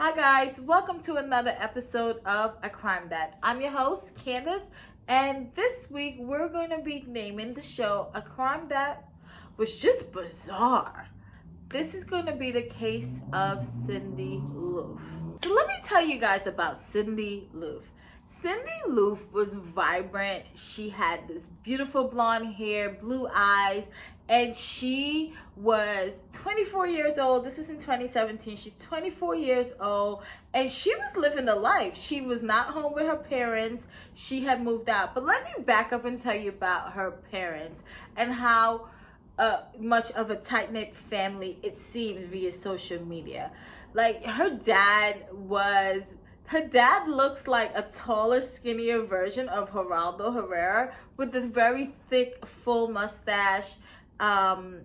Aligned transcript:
Hi, 0.00 0.14
guys. 0.14 0.60
Welcome 0.60 1.00
to 1.02 1.16
another 1.16 1.56
episode 1.58 2.20
of 2.24 2.54
A 2.62 2.70
Crime 2.70 3.08
That. 3.08 3.36
I'm 3.42 3.60
your 3.60 3.72
host, 3.72 4.14
Candace, 4.14 4.62
and 5.08 5.52
this 5.56 5.90
week 5.90 6.18
we're 6.20 6.48
going 6.48 6.70
to 6.70 6.78
be 6.78 7.04
naming 7.08 7.52
the 7.52 7.60
show 7.60 8.06
A 8.14 8.22
Crime 8.22 8.68
That 8.68 9.08
Was 9.56 9.76
Just 9.76 10.12
Bizarre. 10.12 11.08
This 11.68 11.94
is 11.94 12.04
going 12.04 12.26
to 12.26 12.32
be 12.36 12.52
the 12.52 12.62
case 12.62 13.22
of 13.32 13.66
Cindy 13.86 14.40
Loofe. 14.54 15.00
So, 15.42 15.52
let 15.52 15.66
me 15.66 15.74
tell 15.82 16.06
you 16.06 16.20
guys 16.20 16.46
about 16.46 16.78
Cindy 16.78 17.48
Loofe. 17.52 17.88
Cindy 18.24 18.70
Loofe 18.88 19.32
was 19.32 19.54
vibrant. 19.54 20.44
She 20.54 20.90
had 20.90 21.26
this 21.26 21.48
beautiful 21.64 22.06
blonde 22.06 22.54
hair, 22.54 22.90
blue 22.90 23.26
eyes, 23.34 23.88
and 24.28 24.54
she 24.54 25.34
was 25.56 26.12
24 26.32 26.86
years 26.86 27.18
old. 27.18 27.44
This 27.44 27.58
is 27.58 27.68
in 27.68 27.76
2017. 27.76 28.56
She's 28.56 28.74
24 28.74 29.34
years 29.34 29.72
old 29.80 30.22
and 30.52 30.70
she 30.70 30.94
was 30.94 31.16
living 31.16 31.46
the 31.46 31.56
life. 31.56 31.96
She 31.96 32.20
was 32.20 32.42
not 32.42 32.68
home 32.68 32.92
with 32.94 33.06
her 33.06 33.16
parents. 33.16 33.86
She 34.14 34.40
had 34.40 34.62
moved 34.62 34.88
out. 34.88 35.14
But 35.14 35.24
let 35.24 35.44
me 35.44 35.64
back 35.64 35.92
up 35.92 36.04
and 36.04 36.20
tell 36.20 36.36
you 36.36 36.50
about 36.50 36.92
her 36.92 37.10
parents 37.10 37.82
and 38.16 38.32
how 38.32 38.88
uh, 39.38 39.62
much 39.78 40.10
of 40.12 40.30
a 40.30 40.36
tight 40.36 40.72
knit 40.72 40.94
family 40.94 41.58
it 41.62 41.78
seems 41.78 42.26
via 42.28 42.52
social 42.52 43.04
media. 43.04 43.50
Like 43.94 44.24
her 44.24 44.50
dad 44.50 45.26
was 45.32 46.02
her 46.46 46.66
dad 46.66 47.08
looks 47.08 47.46
like 47.46 47.72
a 47.74 47.82
taller, 47.82 48.40
skinnier 48.40 49.02
version 49.02 49.50
of 49.50 49.70
Geraldo 49.70 50.34
Rivera 50.34 50.94
with 51.18 51.34
a 51.34 51.42
very 51.42 51.94
thick, 52.08 52.44
full 52.46 52.88
mustache. 52.88 53.74
Um, 54.20 54.80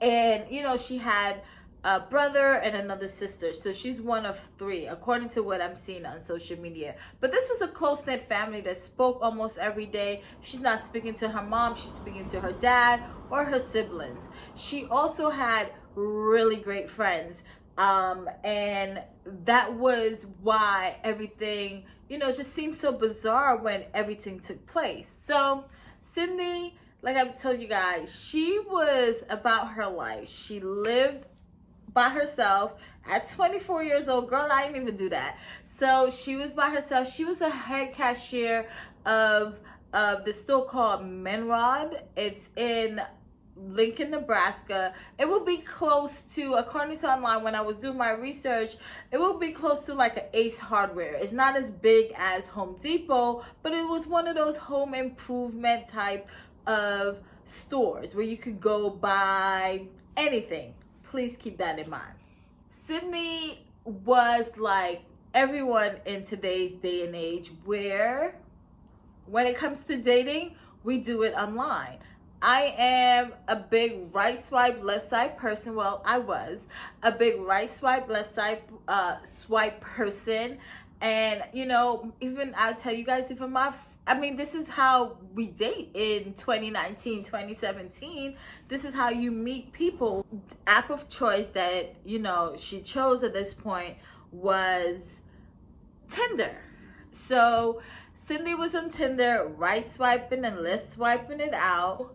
and, 0.00 0.44
you 0.50 0.62
know, 0.62 0.76
she 0.76 0.98
had 0.98 1.42
a 1.84 2.00
brother 2.00 2.54
and 2.54 2.76
another 2.76 3.08
sister. 3.08 3.52
So 3.52 3.72
she's 3.72 4.00
one 4.00 4.26
of 4.26 4.38
three, 4.58 4.86
according 4.86 5.30
to 5.30 5.42
what 5.42 5.60
I'm 5.60 5.76
seeing 5.76 6.04
on 6.04 6.20
social 6.20 6.58
media. 6.58 6.96
But 7.20 7.32
this 7.32 7.48
was 7.48 7.62
a 7.62 7.68
close 7.68 8.04
knit 8.06 8.28
family 8.28 8.60
that 8.62 8.78
spoke 8.78 9.18
almost 9.22 9.58
every 9.58 9.86
day. 9.86 10.22
She's 10.42 10.60
not 10.60 10.80
speaking 10.80 11.14
to 11.14 11.28
her 11.28 11.42
mom, 11.42 11.76
she's 11.76 11.92
speaking 11.92 12.26
to 12.26 12.40
her 12.40 12.52
dad 12.52 13.02
or 13.30 13.44
her 13.44 13.60
siblings. 13.60 14.28
She 14.56 14.86
also 14.86 15.30
had 15.30 15.72
really 15.94 16.56
great 16.56 16.90
friends 16.90 17.42
um, 17.78 18.28
and 18.42 19.02
that 19.44 19.74
was 19.74 20.26
why 20.42 20.98
everything, 21.04 21.84
you 22.08 22.18
know, 22.18 22.32
just 22.32 22.54
seemed 22.54 22.76
so 22.76 22.92
bizarre 22.92 23.56
when 23.58 23.84
everything 23.92 24.40
took 24.40 24.66
place. 24.66 25.06
So, 25.24 25.64
Cindy, 26.00 26.78
like 27.02 27.16
I've 27.16 27.40
told 27.40 27.60
you 27.60 27.68
guys, 27.68 28.14
she 28.28 28.58
was 28.58 29.22
about 29.28 29.72
her 29.72 29.86
life. 29.86 30.28
She 30.28 30.60
lived 30.60 31.24
by 31.92 32.08
herself 32.10 32.74
at 33.08 33.30
24 33.30 33.84
years 33.84 34.08
old. 34.08 34.28
Girl, 34.28 34.48
I 34.50 34.66
didn't 34.66 34.82
even 34.82 34.96
do 34.96 35.08
that. 35.10 35.38
So 35.64 36.10
she 36.10 36.36
was 36.36 36.52
by 36.52 36.70
herself. 36.70 37.12
She 37.12 37.24
was 37.24 37.38
the 37.38 37.50
head 37.50 37.92
cashier 37.94 38.68
of 39.04 39.58
of 39.92 40.24
the 40.24 40.32
store 40.32 40.66
called 40.66 41.00
Menards. 41.02 42.02
It's 42.16 42.48
in 42.56 43.00
Lincoln, 43.56 44.10
Nebraska. 44.10 44.92
It 45.18 45.26
will 45.26 45.44
be 45.44 45.58
close 45.58 46.20
to, 46.34 46.54
according 46.54 46.98
to 46.98 47.10
online, 47.10 47.42
when 47.42 47.54
I 47.54 47.62
was 47.62 47.78
doing 47.78 47.96
my 47.96 48.10
research, 48.10 48.76
it 49.10 49.18
will 49.18 49.38
be 49.38 49.52
close 49.52 49.80
to 49.82 49.94
like 49.94 50.18
an 50.18 50.24
Ace 50.34 50.58
Hardware. 50.58 51.14
It's 51.14 51.32
not 51.32 51.56
as 51.56 51.70
big 51.70 52.12
as 52.16 52.46
Home 52.48 52.76
Depot, 52.80 53.44
but 53.62 53.72
it 53.72 53.88
was 53.88 54.06
one 54.06 54.28
of 54.28 54.36
those 54.36 54.58
home 54.58 54.92
improvement 54.92 55.88
type 55.88 56.28
of 56.66 57.20
stores 57.44 58.14
where 58.14 58.24
you 58.24 58.36
could 58.36 58.60
go 58.60 58.90
buy 58.90 59.82
anything. 60.16 60.74
Please 61.04 61.36
keep 61.36 61.58
that 61.58 61.78
in 61.78 61.88
mind. 61.88 62.14
Sydney 62.70 63.66
was 63.84 64.46
like 64.56 65.02
everyone 65.34 65.96
in 66.04 66.24
today's 66.24 66.74
day 66.74 67.04
and 67.06 67.14
age 67.14 67.52
where 67.64 68.36
when 69.26 69.46
it 69.46 69.56
comes 69.56 69.80
to 69.80 69.96
dating, 69.96 70.56
we 70.82 70.98
do 70.98 71.22
it 71.22 71.34
online. 71.34 71.98
I 72.40 72.74
am 72.76 73.32
a 73.48 73.56
big 73.56 74.14
right 74.14 74.42
swipe, 74.42 74.82
left 74.82 75.08
side 75.08 75.36
person. 75.36 75.74
Well, 75.74 76.02
I 76.04 76.18
was 76.18 76.60
a 77.02 77.10
big 77.10 77.40
right 77.40 77.68
swipe, 77.68 78.08
left 78.08 78.34
side 78.34 78.62
uh, 78.86 79.16
swipe 79.24 79.80
person. 79.80 80.58
And, 81.00 81.42
you 81.52 81.66
know, 81.66 82.12
even 82.20 82.54
I'll 82.56 82.74
tell 82.74 82.92
you 82.92 83.04
guys, 83.04 83.30
even 83.30 83.52
my, 83.52 83.74
I 84.06 84.18
mean, 84.18 84.36
this 84.36 84.54
is 84.54 84.68
how 84.68 85.18
we 85.34 85.48
date 85.48 85.90
in 85.94 86.34
2019, 86.34 87.24
2017. 87.24 88.36
This 88.68 88.84
is 88.84 88.94
how 88.94 89.10
you 89.10 89.32
meet 89.32 89.72
people. 89.72 90.24
App 90.66 90.90
of 90.90 91.08
choice 91.08 91.48
that, 91.48 91.96
you 92.04 92.18
know, 92.18 92.54
she 92.56 92.80
chose 92.82 93.24
at 93.24 93.32
this 93.32 93.52
point 93.52 93.96
was 94.30 95.20
Tinder. 96.08 96.56
So, 97.10 97.82
Cindy 98.14 98.54
was 98.54 98.74
on 98.74 98.90
Tinder, 98.90 99.50
right 99.56 99.92
swiping 99.92 100.44
and 100.44 100.60
left 100.60 100.92
swiping 100.92 101.40
it 101.40 101.54
out 101.54 102.14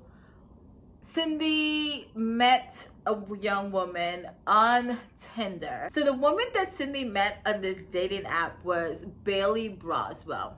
Cindy 1.11 2.09
met 2.15 2.87
a 3.05 3.17
young 3.37 3.69
woman 3.73 4.27
on 4.47 4.97
Tinder. 5.19 5.89
So 5.91 6.05
the 6.05 6.13
woman 6.13 6.45
that 6.53 6.73
Cindy 6.77 7.03
met 7.03 7.41
on 7.45 7.59
this 7.59 7.79
dating 7.91 8.25
app 8.27 8.63
was 8.63 9.03
Bailey 9.25 9.67
Boswell. 9.67 10.55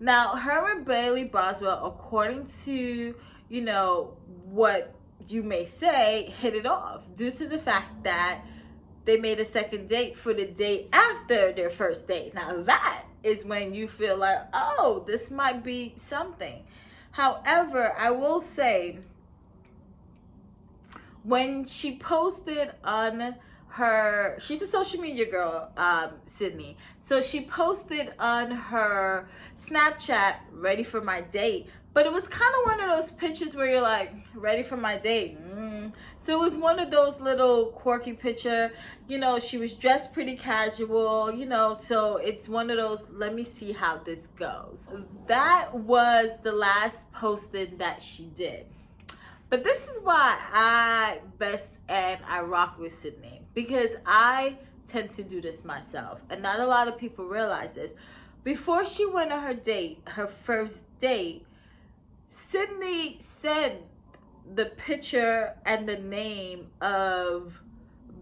Now, 0.00 0.36
her 0.36 0.72
and 0.72 0.84
Bailey 0.84 1.24
Boswell, 1.24 1.84
according 1.84 2.48
to, 2.64 3.14
you 3.48 3.60
know, 3.60 4.16
what 4.44 4.94
you 5.26 5.42
may 5.42 5.64
say, 5.64 6.32
hit 6.40 6.54
it 6.54 6.66
off 6.66 7.02
due 7.16 7.30
to 7.32 7.46
the 7.46 7.58
fact 7.58 8.04
that 8.04 8.42
they 9.04 9.18
made 9.18 9.40
a 9.40 9.44
second 9.44 9.88
date 9.88 10.16
for 10.16 10.32
the 10.32 10.46
day 10.46 10.86
after 10.92 11.52
their 11.52 11.70
first 11.70 12.06
date. 12.06 12.34
Now, 12.34 12.62
that 12.62 13.04
is 13.22 13.44
when 13.44 13.74
you 13.74 13.88
feel 13.88 14.16
like, 14.16 14.38
oh, 14.52 15.02
this 15.06 15.30
might 15.30 15.64
be 15.64 15.94
something. 15.96 16.62
However, 17.10 17.92
I 17.98 18.10
will 18.12 18.40
say, 18.40 18.98
when 21.24 21.64
she 21.64 21.96
posted 21.96 22.72
on 22.84 23.34
her 23.68 24.36
she's 24.40 24.62
a 24.62 24.66
social 24.66 25.00
media 25.00 25.30
girl 25.30 25.70
um 25.76 26.12
sydney. 26.26 26.76
So 26.98 27.20
she 27.20 27.42
posted 27.42 28.12
on 28.18 28.50
her 28.50 29.28
snapchat 29.58 30.36
ready 30.52 30.82
for 30.82 31.00
my 31.00 31.20
date. 31.20 31.68
But 31.94 32.06
it 32.06 32.12
was 32.12 32.28
kind 32.28 32.52
of 32.60 32.66
one 32.66 32.80
of 32.80 32.96
those 32.96 33.10
pictures 33.10 33.56
where 33.56 33.66
you're 33.66 33.80
like 33.80 34.12
ready 34.34 34.62
for 34.62 34.76
my 34.76 34.96
date. 34.96 35.38
Mm. 35.40 35.92
so 36.18 36.40
it 36.40 36.50
was 36.50 36.56
one 36.56 36.78
of 36.78 36.90
those 36.90 37.20
little 37.20 37.66
quirky 37.66 38.12
picture. 38.12 38.72
You 39.06 39.18
know 39.18 39.38
she 39.38 39.58
was 39.58 39.72
dressed 39.72 40.12
pretty 40.12 40.36
casual 40.36 41.32
you 41.32 41.46
know 41.46 41.74
so 41.74 42.16
it's 42.16 42.48
one 42.48 42.70
of 42.70 42.76
those 42.76 43.02
let 43.10 43.34
me 43.34 43.44
see 43.44 43.72
how 43.72 43.98
this 43.98 44.28
goes. 44.28 44.88
That 45.26 45.74
was 45.74 46.30
the 46.42 46.52
last 46.52 47.10
posted 47.12 47.78
that 47.78 48.02
she 48.02 48.24
did. 48.24 48.66
But 49.50 49.64
this 49.64 49.88
is 49.88 49.98
why 50.02 50.38
I 50.52 51.20
best 51.38 51.70
and 51.88 52.20
I 52.28 52.40
rock 52.42 52.78
with 52.78 52.92
Sydney 52.92 53.40
because 53.58 53.90
I 54.06 54.56
tend 54.86 55.10
to 55.10 55.24
do 55.24 55.40
this 55.40 55.64
myself, 55.64 56.20
and 56.30 56.40
not 56.40 56.60
a 56.60 56.64
lot 56.64 56.86
of 56.86 56.96
people 56.96 57.24
realize 57.24 57.72
this. 57.72 57.90
Before 58.44 58.84
she 58.84 59.04
went 59.04 59.32
on 59.32 59.42
her 59.42 59.52
date, 59.52 59.98
her 60.04 60.28
first 60.28 60.84
date, 61.00 61.44
Sydney 62.28 63.16
said 63.18 63.82
the 64.54 64.66
picture 64.66 65.56
and 65.66 65.88
the 65.88 65.96
name 65.96 66.68
of 66.80 67.60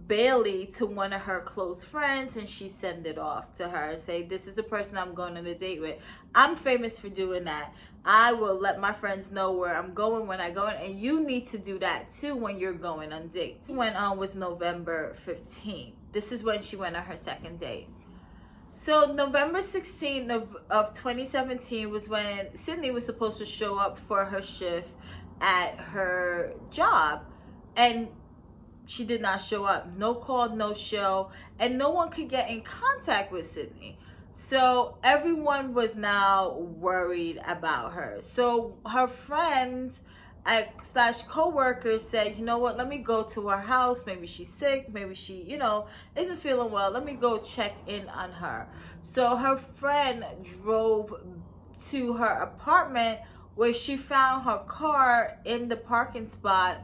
Bailey 0.06 0.66
to 0.76 0.86
one 0.86 1.12
of 1.12 1.22
her 1.22 1.40
close 1.40 1.82
friends 1.82 2.36
and 2.36 2.48
she 2.48 2.68
send 2.68 3.06
it 3.06 3.18
off 3.18 3.52
to 3.54 3.68
her 3.68 3.90
and 3.90 4.00
say, 4.00 4.22
This 4.22 4.46
is 4.46 4.58
a 4.58 4.62
person 4.62 4.96
I'm 4.96 5.14
going 5.14 5.36
on 5.36 5.46
a 5.46 5.54
date 5.54 5.80
with. 5.80 5.96
I'm 6.34 6.56
famous 6.56 6.98
for 6.98 7.08
doing 7.08 7.44
that. 7.44 7.72
I 8.04 8.32
will 8.32 8.54
let 8.54 8.78
my 8.78 8.92
friends 8.92 9.32
know 9.32 9.52
where 9.52 9.76
I'm 9.76 9.92
going 9.92 10.28
when 10.28 10.40
I 10.40 10.50
go, 10.50 10.68
in, 10.68 10.76
and 10.76 11.00
you 11.00 11.20
need 11.20 11.48
to 11.48 11.58
do 11.58 11.78
that 11.80 12.08
too 12.10 12.36
when 12.36 12.60
you're 12.60 12.72
going 12.72 13.12
on 13.12 13.28
dates. 13.28 13.68
Went 13.68 13.96
on 13.96 14.16
was 14.16 14.36
November 14.36 15.16
15th. 15.26 15.94
This 16.12 16.30
is 16.30 16.44
when 16.44 16.62
she 16.62 16.76
went 16.76 16.94
on 16.96 17.02
her 17.02 17.16
second 17.16 17.58
date. 17.58 17.88
So 18.72 19.12
November 19.12 19.58
16th 19.58 20.30
of, 20.30 20.56
of 20.70 20.94
2017 20.94 21.90
was 21.90 22.08
when 22.08 22.54
Sydney 22.54 22.92
was 22.92 23.04
supposed 23.04 23.38
to 23.38 23.46
show 23.46 23.76
up 23.76 23.98
for 23.98 24.24
her 24.24 24.42
shift 24.42 24.90
at 25.40 25.74
her 25.76 26.54
job, 26.70 27.24
and 27.74 28.08
she 28.86 29.04
did 29.04 29.20
not 29.20 29.42
show 29.42 29.64
up. 29.64 29.88
No 29.96 30.14
call, 30.14 30.50
no 30.50 30.72
show, 30.72 31.30
and 31.58 31.76
no 31.76 31.90
one 31.90 32.10
could 32.10 32.28
get 32.28 32.48
in 32.48 32.62
contact 32.62 33.32
with 33.32 33.46
Sydney. 33.46 33.98
So 34.32 34.98
everyone 35.02 35.74
was 35.74 35.94
now 35.94 36.58
worried 36.58 37.40
about 37.46 37.94
her. 37.94 38.18
So 38.20 38.76
her 38.86 39.06
friends 39.06 40.00
slash 40.82 41.22
co-workers 41.22 42.06
said, 42.06 42.36
you 42.38 42.44
know 42.44 42.58
what, 42.58 42.76
let 42.76 42.88
me 42.88 42.98
go 42.98 43.22
to 43.24 43.48
her 43.48 43.60
house. 43.60 44.04
Maybe 44.06 44.26
she's 44.26 44.52
sick. 44.52 44.92
Maybe 44.92 45.14
she, 45.14 45.42
you 45.42 45.58
know, 45.58 45.88
isn't 46.14 46.38
feeling 46.38 46.70
well. 46.70 46.90
Let 46.90 47.04
me 47.04 47.14
go 47.14 47.38
check 47.38 47.74
in 47.86 48.08
on 48.10 48.30
her. 48.30 48.68
So 49.00 49.36
her 49.36 49.56
friend 49.56 50.24
drove 50.44 51.14
to 51.88 52.12
her 52.12 52.42
apartment 52.42 53.20
where 53.54 53.74
she 53.74 53.96
found 53.96 54.44
her 54.44 54.62
car 54.68 55.38
in 55.44 55.68
the 55.68 55.76
parking 55.76 56.28
spot 56.28 56.78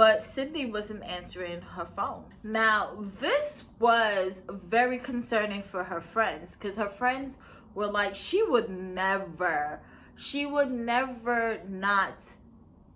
but 0.00 0.22
Sydney 0.22 0.64
wasn't 0.64 1.04
answering 1.04 1.60
her 1.60 1.86
phone. 1.94 2.24
Now, 2.42 3.04
this 3.20 3.64
was 3.78 4.40
very 4.48 4.96
concerning 4.96 5.62
for 5.62 5.84
her 5.84 6.00
friends 6.00 6.52
because 6.52 6.78
her 6.78 6.88
friends 6.88 7.36
were 7.74 7.86
like, 7.86 8.14
she 8.14 8.42
would 8.42 8.70
never, 8.70 9.82
she 10.16 10.46
would 10.46 10.70
never 10.70 11.60
not 11.68 12.14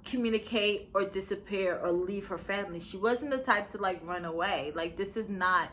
communicate 0.06 0.88
or 0.94 1.04
disappear 1.04 1.78
or 1.78 1.92
leave 1.92 2.28
her 2.28 2.38
family. 2.38 2.80
She 2.80 2.96
wasn't 2.96 3.32
the 3.32 3.36
type 3.36 3.68
to 3.72 3.76
like 3.76 4.00
run 4.02 4.24
away. 4.24 4.72
Like, 4.74 4.96
this 4.96 5.14
is 5.18 5.28
not 5.28 5.68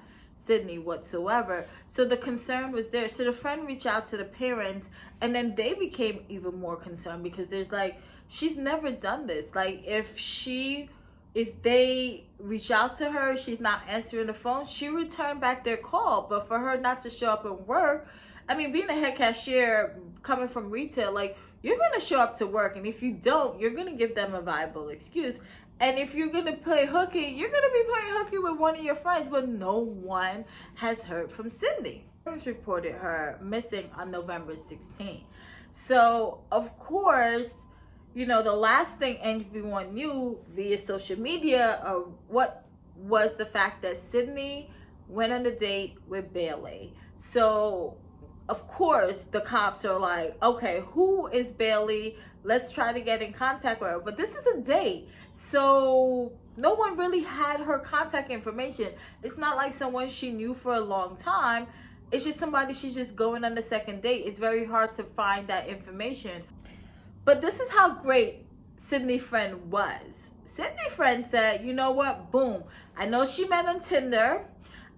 Sydney 0.45 0.79
whatsoever. 0.79 1.65
So 1.87 2.03
the 2.03 2.17
concern 2.17 2.73
was 2.73 2.89
there. 2.89 3.07
So 3.07 3.23
the 3.23 3.31
friend 3.31 3.65
reached 3.65 3.85
out 3.85 4.09
to 4.09 4.17
the 4.17 4.25
parents 4.25 4.89
and 5.21 5.33
then 5.33 5.55
they 5.55 5.75
became 5.75 6.25
even 6.27 6.59
more 6.59 6.75
concerned 6.75 7.23
because 7.23 7.47
there's 7.47 7.71
like, 7.71 8.01
she's 8.27 8.57
never 8.57 8.91
done 8.91 9.27
this. 9.27 9.45
Like, 9.55 9.87
if 9.87 10.19
she 10.19 10.89
if 11.33 11.61
they 11.61 12.25
reach 12.39 12.71
out 12.71 12.97
to 12.97 13.11
her, 13.11 13.37
she's 13.37 13.59
not 13.59 13.81
answering 13.87 14.27
the 14.27 14.33
phone, 14.33 14.65
she 14.65 14.89
returned 14.89 15.39
back 15.39 15.63
their 15.63 15.77
call. 15.77 16.27
But 16.29 16.47
for 16.47 16.59
her 16.59 16.79
not 16.79 17.01
to 17.01 17.09
show 17.09 17.29
up 17.29 17.45
and 17.45 17.65
work, 17.67 18.07
I 18.49 18.55
mean, 18.55 18.71
being 18.71 18.89
a 18.89 18.93
head 18.93 19.15
cashier 19.15 19.97
coming 20.23 20.49
from 20.49 20.69
retail, 20.69 21.13
like 21.13 21.37
you're 21.61 21.77
gonna 21.77 22.01
show 22.01 22.19
up 22.19 22.37
to 22.39 22.47
work, 22.47 22.75
and 22.75 22.85
if 22.85 23.01
you 23.01 23.13
don't, 23.13 23.59
you're 23.59 23.71
gonna 23.71 23.95
give 23.95 24.15
them 24.15 24.33
a 24.33 24.41
viable 24.41 24.89
excuse. 24.89 25.39
And 25.79 25.97
if 25.97 26.13
you're 26.13 26.29
gonna 26.29 26.57
play 26.57 26.85
hooky, 26.85 27.33
you're 27.35 27.49
gonna 27.49 27.73
be 27.73 27.83
playing 27.83 28.13
hooky 28.17 28.37
with 28.37 28.57
one 28.59 28.75
of 28.75 28.83
your 28.83 28.95
friends, 28.95 29.27
but 29.27 29.47
no 29.47 29.77
one 29.77 30.45
has 30.75 31.03
heard 31.03 31.31
from 31.31 31.49
Cindy. 31.49 32.05
Was 32.25 32.45
reported 32.45 32.93
her 32.93 33.39
missing 33.41 33.89
on 33.95 34.11
November 34.11 34.53
16th. 34.53 35.23
So 35.71 36.41
of 36.51 36.77
course 36.77 37.65
you 38.13 38.25
know, 38.25 38.41
the 38.41 38.53
last 38.53 38.97
thing 38.97 39.17
everyone 39.21 39.93
knew 39.93 40.39
via 40.55 40.77
social 40.79 41.19
media 41.19 41.81
or 41.85 42.09
what 42.27 42.65
was 42.95 43.35
the 43.37 43.45
fact 43.45 43.81
that 43.81 43.97
Sydney 43.97 44.69
went 45.07 45.31
on 45.33 45.45
a 45.45 45.51
date 45.51 45.97
with 46.07 46.33
Bailey. 46.33 46.93
So, 47.15 47.97
of 48.49 48.67
course, 48.67 49.23
the 49.23 49.41
cops 49.41 49.85
are 49.85 49.99
like, 49.99 50.37
okay, 50.43 50.83
who 50.91 51.27
is 51.27 51.51
Bailey? 51.51 52.17
Let's 52.43 52.71
try 52.71 52.91
to 52.93 52.99
get 52.99 53.21
in 53.21 53.33
contact 53.33 53.81
with 53.81 53.91
her. 53.91 53.99
But 53.99 54.17
this 54.17 54.35
is 54.35 54.45
a 54.47 54.61
date. 54.61 55.07
So, 55.33 56.33
no 56.57 56.73
one 56.73 56.97
really 56.97 57.21
had 57.21 57.61
her 57.61 57.79
contact 57.79 58.29
information. 58.29 58.89
It's 59.23 59.37
not 59.37 59.55
like 59.55 59.73
someone 59.73 60.09
she 60.09 60.31
knew 60.31 60.53
for 60.53 60.73
a 60.73 60.81
long 60.81 61.15
time. 61.15 61.67
It's 62.11 62.25
just 62.25 62.39
somebody 62.39 62.73
she's 62.73 62.93
just 62.93 63.15
going 63.15 63.45
on 63.45 63.55
the 63.55 63.61
second 63.61 64.01
date. 64.01 64.25
It's 64.25 64.39
very 64.39 64.65
hard 64.65 64.93
to 64.95 65.03
find 65.03 65.47
that 65.47 65.67
information. 65.69 66.43
But 67.23 67.41
this 67.41 67.59
is 67.59 67.69
how 67.69 67.95
great 67.95 68.45
Sydney 68.77 69.17
Friend 69.17 69.71
was. 69.71 70.33
Sydney 70.43 70.89
Friend 70.89 71.25
said, 71.25 71.63
you 71.63 71.73
know 71.73 71.91
what? 71.91 72.31
Boom. 72.31 72.63
I 72.97 73.05
know 73.05 73.25
she 73.25 73.47
met 73.47 73.65
on 73.67 73.79
Tinder. 73.79 74.45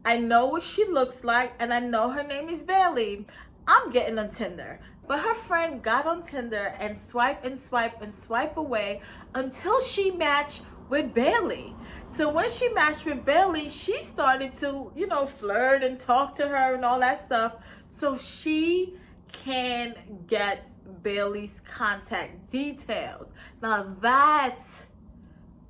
I 0.05 0.17
know 0.17 0.47
what 0.47 0.63
she 0.63 0.85
looks 0.85 1.23
like. 1.23 1.53
And 1.59 1.73
I 1.73 1.79
know 1.79 2.09
her 2.09 2.23
name 2.23 2.49
is 2.49 2.63
Bailey. 2.63 3.27
I'm 3.67 3.91
getting 3.91 4.17
on 4.17 4.29
Tinder. 4.29 4.79
But 5.07 5.19
her 5.19 5.33
friend 5.33 5.83
got 5.83 6.05
on 6.05 6.23
Tinder 6.23 6.73
and 6.79 6.97
swipe 6.97 7.43
and 7.43 7.59
swipe 7.59 8.01
and 8.01 8.13
swipe 8.13 8.55
away 8.57 9.01
until 9.35 9.81
she 9.81 10.11
matched 10.11 10.61
with 10.89 11.13
Bailey. 11.13 11.75
So 12.07 12.29
when 12.29 12.49
she 12.49 12.69
matched 12.69 13.05
with 13.05 13.25
Bailey, 13.25 13.69
she 13.69 14.01
started 14.01 14.53
to, 14.59 14.91
you 14.95 15.07
know, 15.07 15.25
flirt 15.25 15.83
and 15.83 15.99
talk 15.99 16.35
to 16.37 16.47
her 16.47 16.75
and 16.75 16.85
all 16.85 16.99
that 17.01 17.23
stuff. 17.23 17.55
So 17.89 18.15
she 18.15 18.95
can 19.31 19.95
get 20.27 20.69
Bailey's 21.01 21.61
contact 21.65 22.49
details. 22.51 23.31
Now 23.61 23.95
that 24.01 24.59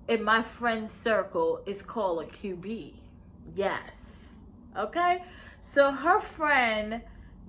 in 0.07 0.23
my 0.23 0.43
friend 0.43 0.89
circle 0.89 1.61
is 1.65 1.81
called 1.81 2.23
a 2.23 2.25
QB. 2.27 2.93
Yes. 3.55 3.95
Okay? 4.77 5.23
So 5.61 5.91
her 5.91 6.19
friend 6.19 7.01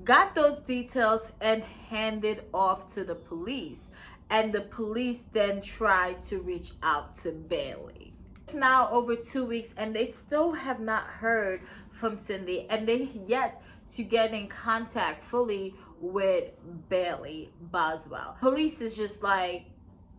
got 0.04 0.34
those 0.34 0.58
details 0.60 1.30
and 1.40 1.62
handed 1.88 2.44
off 2.52 2.92
to 2.94 3.04
the 3.04 3.14
police. 3.14 3.90
And 4.30 4.52
the 4.52 4.62
police 4.62 5.22
then 5.32 5.60
tried 5.60 6.22
to 6.22 6.40
reach 6.40 6.72
out 6.82 7.16
to 7.18 7.32
Bailey. 7.32 8.14
It's 8.44 8.54
now 8.54 8.90
over 8.90 9.16
two 9.16 9.46
weeks 9.46 9.74
and 9.76 9.94
they 9.94 10.06
still 10.06 10.52
have 10.52 10.80
not 10.80 11.04
heard 11.04 11.60
from 11.92 12.16
Cindy 12.16 12.66
and 12.68 12.86
they 12.86 13.10
yet 13.26 13.62
to 13.94 14.02
get 14.02 14.32
in 14.32 14.48
contact 14.48 15.22
fully 15.22 15.74
with 16.04 16.50
Bailey 16.88 17.50
Boswell. 17.60 18.36
Police 18.40 18.80
is 18.80 18.96
just 18.96 19.22
like 19.22 19.66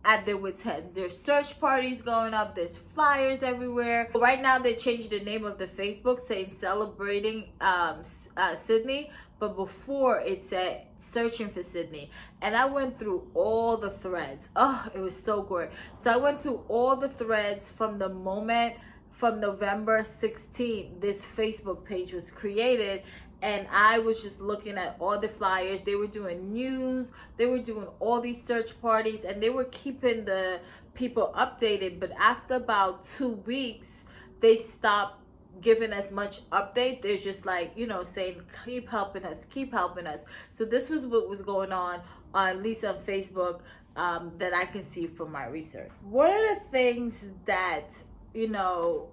at 0.04 0.24
their 0.24 0.36
wits 0.36 0.64
end. 0.64 0.90
There's 0.94 1.16
search 1.16 1.58
parties 1.60 2.02
going 2.02 2.34
up. 2.34 2.54
There's 2.54 2.76
flyers 2.76 3.42
everywhere. 3.42 4.08
Right 4.14 4.40
now, 4.40 4.58
they 4.58 4.74
changed 4.74 5.10
the 5.10 5.20
name 5.20 5.44
of 5.44 5.58
the 5.58 5.66
Facebook, 5.66 6.26
saying 6.26 6.52
celebrating 6.52 7.50
um, 7.60 8.02
uh, 8.36 8.54
Sydney. 8.54 9.10
But 9.38 9.54
before 9.56 10.20
it 10.20 10.44
said 10.48 10.86
searching 10.98 11.50
for 11.50 11.62
Sydney. 11.62 12.10
And 12.40 12.56
I 12.56 12.64
went 12.64 12.98
through 12.98 13.28
all 13.34 13.76
the 13.76 13.90
threads. 13.90 14.48
Oh, 14.56 14.88
it 14.94 14.98
was 14.98 15.22
so 15.22 15.42
good. 15.42 15.68
So 16.02 16.10
I 16.10 16.16
went 16.16 16.40
through 16.40 16.62
all 16.68 16.96
the 16.96 17.08
threads 17.08 17.68
from 17.68 17.98
the 17.98 18.08
moment 18.08 18.76
from 19.16 19.40
November 19.40 20.02
16th, 20.02 21.00
this 21.00 21.24
Facebook 21.24 21.86
page 21.86 22.12
was 22.12 22.30
created 22.30 23.02
and 23.42 23.66
I 23.70 23.98
was 23.98 24.22
just 24.22 24.40
looking 24.40 24.78
at 24.78 24.96
all 24.98 25.18
the 25.18 25.28
flyers. 25.28 25.82
They 25.82 25.94
were 25.94 26.06
doing 26.06 26.52
news, 26.52 27.12
they 27.36 27.46
were 27.46 27.58
doing 27.58 27.86
all 28.00 28.20
these 28.20 28.42
search 28.42 28.80
parties, 28.80 29.24
and 29.24 29.42
they 29.42 29.50
were 29.50 29.64
keeping 29.64 30.24
the 30.24 30.60
people 30.94 31.32
updated. 31.36 32.00
But 32.00 32.12
after 32.18 32.54
about 32.54 33.04
two 33.04 33.32
weeks, 33.46 34.04
they 34.40 34.56
stopped 34.56 35.22
giving 35.60 35.92
as 35.92 36.10
much 36.10 36.48
update. 36.50 37.02
They're 37.02 37.16
just 37.16 37.46
like, 37.46 37.72
you 37.76 37.86
know, 37.86 38.04
saying, 38.04 38.42
keep 38.64 38.88
helping 38.88 39.24
us, 39.24 39.46
keep 39.46 39.72
helping 39.72 40.06
us. 40.06 40.24
So 40.50 40.64
this 40.64 40.90
was 40.90 41.06
what 41.06 41.28
was 41.28 41.42
going 41.42 41.72
on, 41.72 42.00
on 42.34 42.48
at 42.48 42.62
least 42.62 42.84
on 42.84 42.96
Facebook, 43.06 43.60
um, 43.96 44.32
that 44.38 44.52
I 44.54 44.66
can 44.66 44.84
see 44.84 45.06
from 45.06 45.32
my 45.32 45.46
research. 45.46 45.90
One 46.02 46.30
of 46.30 46.40
the 46.40 46.60
things 46.70 47.26
that, 47.46 47.90
you 48.34 48.48
know, 48.48 49.08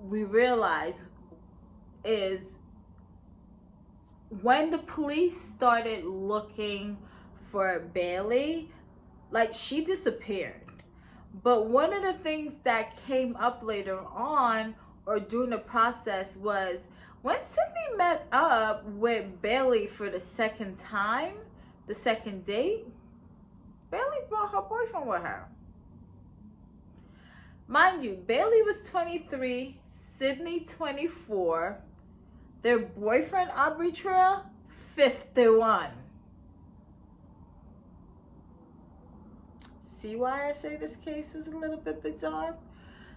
we 0.00 0.24
realize 0.24 1.04
is 2.04 2.42
when 4.42 4.70
the 4.70 4.78
police 4.78 5.40
started 5.40 6.04
looking 6.04 6.98
for 7.50 7.80
Bailey, 7.92 8.70
like 9.30 9.54
she 9.54 9.84
disappeared. 9.84 10.60
But 11.42 11.66
one 11.66 11.92
of 11.92 12.02
the 12.02 12.12
things 12.14 12.54
that 12.64 12.96
came 13.06 13.36
up 13.36 13.62
later 13.62 14.00
on 14.00 14.74
or 15.06 15.18
during 15.18 15.50
the 15.50 15.58
process 15.58 16.36
was 16.36 16.80
when 17.22 17.40
Sydney 17.40 17.96
met 17.96 18.26
up 18.32 18.84
with 18.84 19.40
Bailey 19.40 19.86
for 19.86 20.10
the 20.10 20.20
second 20.20 20.78
time, 20.78 21.34
the 21.86 21.94
second 21.94 22.44
date, 22.44 22.86
Bailey 23.90 24.18
brought 24.28 24.52
her 24.52 24.62
boyfriend 24.62 25.08
with 25.08 25.22
her. 25.22 25.48
Mind 27.66 28.02
you, 28.02 28.22
Bailey 28.26 28.62
was 28.62 28.88
23, 28.88 29.78
Sydney 29.92 30.60
24, 30.60 31.82
their 32.62 32.78
boyfriend, 32.78 33.50
Aubrey 33.54 33.92
Trail, 33.92 34.44
51. 34.94 35.90
See 39.82 40.16
why 40.16 40.50
I 40.50 40.52
say 40.52 40.76
this 40.76 40.96
case 40.96 41.34
was 41.34 41.48
a 41.48 41.50
little 41.50 41.76
bit 41.76 42.02
bizarre? 42.02 42.56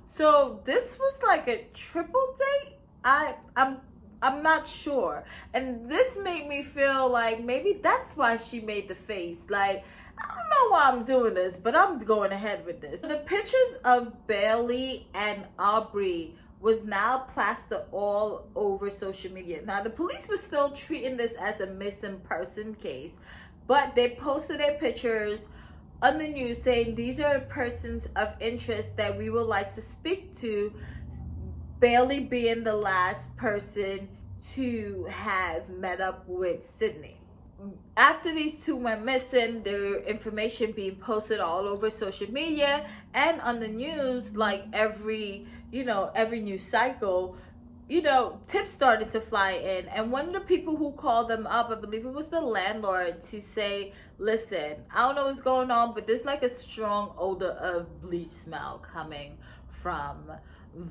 So 0.06 0.62
this 0.66 0.98
was 1.00 1.20
like 1.24 1.48
a 1.48 1.66
triple 1.74 2.36
date. 2.38 2.78
I 3.04 3.36
I'm 3.56 3.78
I'm 4.22 4.44
not 4.44 4.68
sure. 4.68 5.24
And 5.54 5.90
this 5.90 6.20
made 6.20 6.48
me 6.48 6.64
feel 6.64 7.10
like 7.10 7.44
maybe 7.44 7.80
that's 7.82 8.16
why 8.16 8.38
she 8.38 8.62
made 8.62 8.88
the 8.88 8.96
face. 8.96 9.46
Like, 9.50 9.84
I 10.18 10.28
don't 10.28 10.50
know 10.50 10.70
why 10.70 10.90
I'm 10.92 11.04
doing 11.04 11.34
this, 11.34 11.56
but 11.56 11.76
I'm 11.76 11.98
going 12.00 12.32
ahead 12.32 12.66
with 12.66 12.82
this. 12.82 13.02
The 13.02 13.24
pictures 13.26 13.78
of 13.84 14.28
Bailey 14.28 15.08
and 15.16 15.46
Aubrey 15.58 16.36
was 16.62 16.84
now 16.84 17.20
plastered 17.20 17.82
all 17.91 18.48
over 18.56 18.89
social 18.89 19.32
media. 19.32 19.62
Now, 19.65 19.82
the 19.82 19.89
police 19.89 20.27
were 20.30 20.38
still 20.38 20.72
treating 20.72 21.18
this 21.18 21.34
as 21.39 21.60
a 21.60 21.68
missing 21.68 22.20
person 22.20 22.75
case, 22.75 23.13
but 23.68 23.96
they 23.96 24.12
posted 24.12 24.60
their 24.60 24.75
pictures 24.75 25.48
on 26.01 26.18
the 26.18 26.27
news 26.27 26.62
saying 26.62 26.96
these 26.96 27.20
are 27.20 27.39
persons 27.41 28.08
of 28.15 28.34
interest 28.39 28.96
that 28.98 29.18
we 29.18 29.30
would 29.30 29.48
like 29.48 29.74
to 29.75 29.82
speak 29.82 30.38
to. 30.39 30.74
Bailey 31.80 32.20
being 32.20 32.63
the 32.63 32.75
last 32.75 33.36
person 33.38 34.08
to 34.53 35.08
have 35.10 35.70
met 35.70 36.00
up 36.00 36.24
with 36.27 36.63
Sydney. 36.63 37.18
After 37.96 38.34
these 38.34 38.65
two 38.65 38.75
went 38.75 39.06
missing, 39.06 39.62
their 39.63 39.98
information 40.01 40.72
being 40.72 40.96
posted 40.96 41.39
all 41.39 41.68
over 41.68 41.89
social 41.89 42.32
media 42.32 42.88
and 43.13 43.39
on 43.41 43.60
the 43.60 43.68
news, 43.68 44.36
like 44.36 44.65
every 44.74 45.48
you 45.72 45.84
know, 45.84 46.12
every 46.16 46.42
new 46.42 46.58
cycle, 46.58 47.38
you 47.88 48.01
know, 48.01 48.40
tips 48.48 48.72
started 48.72 49.10
to 49.12 49.22
fly 49.22 49.51
in. 49.51 49.88
And 49.88 50.12
one 50.12 50.28
of 50.28 50.34
the 50.34 50.42
people 50.42 50.75
who 50.75 50.92
called 50.92 51.30
them 51.30 51.48
up, 51.48 51.70
I 51.70 51.75
believe 51.75 52.06
it 52.06 52.13
was 52.13 52.28
the 52.28 52.42
landlord, 52.42 53.22
to 53.24 53.42
say, 53.42 53.94
listen, 54.18 54.75
I 54.94 55.08
don't 55.08 55.16
know 55.16 55.25
what's 55.25 55.42
going 55.42 55.72
on, 55.72 55.94
but 55.94 56.08
there's 56.08 56.25
like 56.25 56.44
a 56.44 56.50
strong 56.50 57.13
odor 57.18 57.51
of 57.51 58.01
bleach 58.01 58.30
smell 58.30 58.84
coming 58.94 59.38
from 59.82 60.32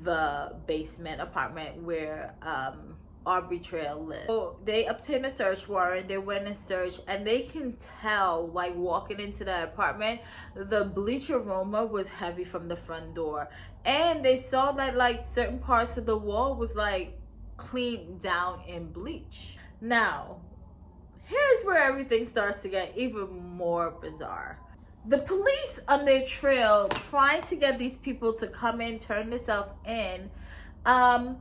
the 0.03 0.55
basement 0.67 1.21
apartment 1.21 1.81
where 1.81 2.35
um, 2.41 2.95
Aubrey 3.25 3.59
Trail. 3.59 4.11
So 4.27 4.57
they 4.65 4.85
obtained 4.87 5.25
a 5.25 5.31
search 5.31 5.67
warrant. 5.67 6.07
They 6.07 6.17
went 6.17 6.47
and 6.47 6.57
searched, 6.57 7.01
and 7.07 7.25
they 7.25 7.41
can 7.41 7.77
tell, 8.01 8.47
like 8.47 8.75
walking 8.75 9.19
into 9.19 9.43
that 9.45 9.63
apartment, 9.63 10.21
the 10.55 10.85
bleach 10.85 11.29
aroma 11.29 11.85
was 11.85 12.09
heavy 12.09 12.43
from 12.43 12.67
the 12.67 12.75
front 12.75 13.13
door, 13.13 13.49
and 13.85 14.25
they 14.25 14.37
saw 14.37 14.71
that 14.73 14.95
like 14.95 15.25
certain 15.27 15.59
parts 15.59 15.97
of 15.97 16.05
the 16.05 16.17
wall 16.17 16.55
was 16.55 16.75
like 16.75 17.19
cleaned 17.57 18.21
down 18.21 18.61
in 18.67 18.91
bleach. 18.91 19.57
Now, 19.79 20.41
here's 21.23 21.63
where 21.63 21.77
everything 21.77 22.25
starts 22.25 22.59
to 22.59 22.69
get 22.69 22.93
even 22.97 23.55
more 23.55 23.91
bizarre. 23.91 24.59
The 25.07 25.19
police 25.19 25.79
on 25.87 26.05
their 26.05 26.23
trail 26.25 26.87
trying 26.89 27.41
to 27.43 27.55
get 27.55 27.79
these 27.79 27.97
people 27.97 28.33
to 28.33 28.47
come 28.47 28.81
in, 28.81 28.99
turn 28.99 29.31
themselves 29.31 29.71
in. 29.85 30.29
Um, 30.85 31.37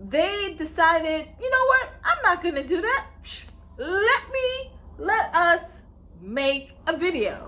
they 0.00 0.54
decided, 0.58 1.28
you 1.40 1.50
know 1.50 1.66
what? 1.66 1.90
I'm 2.04 2.22
not 2.22 2.42
gonna 2.42 2.66
do 2.66 2.80
that. 2.80 3.06
Let 3.76 4.32
me 4.32 4.72
let 4.98 5.34
us 5.34 5.82
make 6.20 6.72
a 6.86 6.96
video. 6.96 7.46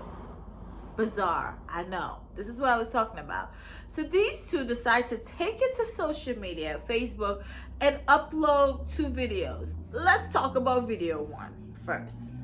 Bizarre, 0.95 1.57
I 1.67 1.83
know. 1.83 2.17
This 2.35 2.47
is 2.47 2.59
what 2.59 2.69
I 2.69 2.77
was 2.77 2.89
talking 2.89 3.19
about. 3.19 3.51
So 3.87 4.03
these 4.03 4.45
two 4.49 4.63
decide 4.63 5.07
to 5.07 5.17
take 5.17 5.59
it 5.59 5.75
to 5.77 5.85
social 5.87 6.37
media, 6.37 6.79
Facebook, 6.87 7.43
and 7.81 7.99
upload 8.07 8.91
two 8.95 9.07
videos. 9.07 9.73
Let's 9.91 10.31
talk 10.31 10.55
about 10.55 10.87
video 10.87 11.23
one 11.23 11.75
first. 11.85 12.35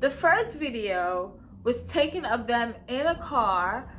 The 0.00 0.10
first 0.10 0.58
video 0.58 1.38
was 1.62 1.82
taken 1.84 2.26
of 2.26 2.46
them 2.46 2.74
in 2.88 3.06
a 3.06 3.14
car. 3.16 3.90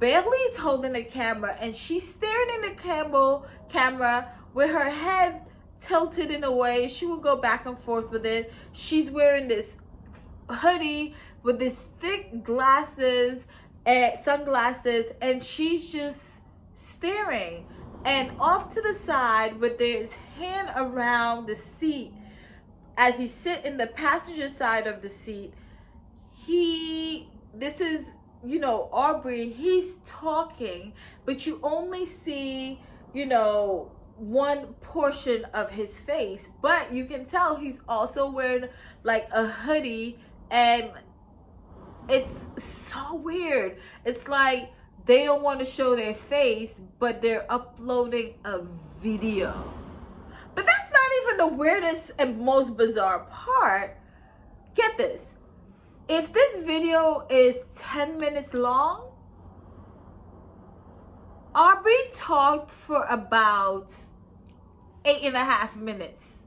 Bailey's 0.00 0.56
holding 0.56 0.94
the 0.94 1.04
camera 1.04 1.56
and 1.60 1.74
she's 1.74 2.08
staring 2.08 2.54
in 2.56 2.62
the 2.62 2.82
camera, 2.82 3.42
camera 3.68 4.32
with 4.54 4.70
her 4.70 4.90
head 4.90 5.42
tilted 5.80 6.30
in 6.30 6.44
a 6.44 6.52
way. 6.52 6.88
She 6.88 7.06
will 7.06 7.18
go 7.18 7.36
back 7.36 7.66
and 7.66 7.78
forth 7.78 8.10
with 8.10 8.26
it. 8.26 8.52
She's 8.72 9.10
wearing 9.10 9.48
this 9.48 9.76
hoodie 10.48 11.14
with 11.42 11.58
this 11.58 11.84
thick 12.00 12.42
glasses 12.44 13.46
and 13.86 14.18
sunglasses 14.18 15.06
and 15.22 15.42
she's 15.42 15.90
just 15.90 16.42
staring 16.74 17.66
and 18.04 18.30
off 18.38 18.74
to 18.74 18.80
the 18.80 18.94
side 18.94 19.58
with 19.58 19.78
his 19.78 20.12
hand 20.38 20.70
around 20.76 21.46
the 21.46 21.54
seat 21.54 22.12
as 22.96 23.18
he 23.18 23.26
sit 23.26 23.64
in 23.64 23.76
the 23.76 23.86
passenger 23.86 24.48
side 24.48 24.86
of 24.86 25.00
the 25.02 25.08
seat 25.08 25.54
he 26.34 27.28
this 27.54 27.80
is 27.80 28.06
you 28.44 28.58
know 28.58 28.88
aubrey 28.92 29.50
he's 29.50 29.94
talking 30.06 30.92
but 31.24 31.46
you 31.46 31.58
only 31.62 32.06
see 32.06 32.80
you 33.14 33.26
know 33.26 33.90
one 34.20 34.66
portion 34.82 35.44
of 35.54 35.70
his 35.70 35.98
face 35.98 36.50
but 36.60 36.92
you 36.92 37.06
can 37.06 37.24
tell 37.24 37.56
he's 37.56 37.80
also 37.88 38.30
wearing 38.30 38.68
like 39.02 39.26
a 39.32 39.46
hoodie 39.46 40.18
and 40.50 40.90
it's 42.08 42.46
so 42.58 43.14
weird. 43.14 43.78
It's 44.04 44.26
like 44.26 44.72
they 45.06 45.24
don't 45.24 45.42
want 45.42 45.60
to 45.60 45.64
show 45.64 45.94
their 45.96 46.14
face 46.14 46.80
but 46.98 47.22
they're 47.22 47.50
uploading 47.50 48.34
a 48.44 48.60
video. 49.00 49.52
But 50.54 50.66
that's 50.66 50.90
not 50.90 51.10
even 51.22 51.36
the 51.36 51.56
weirdest 51.56 52.10
and 52.18 52.40
most 52.40 52.76
bizarre 52.76 53.26
part. 53.30 53.96
Get 54.74 54.98
this. 54.98 55.34
If 56.08 56.32
this 56.32 56.58
video 56.58 57.26
is 57.30 57.64
10 57.76 58.18
minutes 58.18 58.52
long, 58.52 59.12
Aubrey 61.54 61.94
talked 62.12 62.72
for 62.72 63.04
about 63.04 63.92
eight 65.04 65.22
and 65.22 65.36
a 65.36 65.44
half 65.44 65.76
minutes. 65.76 66.42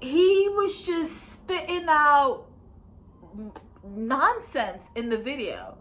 He 0.00 0.48
was 0.50 0.86
just 0.86 1.32
spitting 1.32 1.86
out 1.88 2.46
nonsense 3.84 4.82
in 4.94 5.08
the 5.08 5.18
video. 5.18 5.78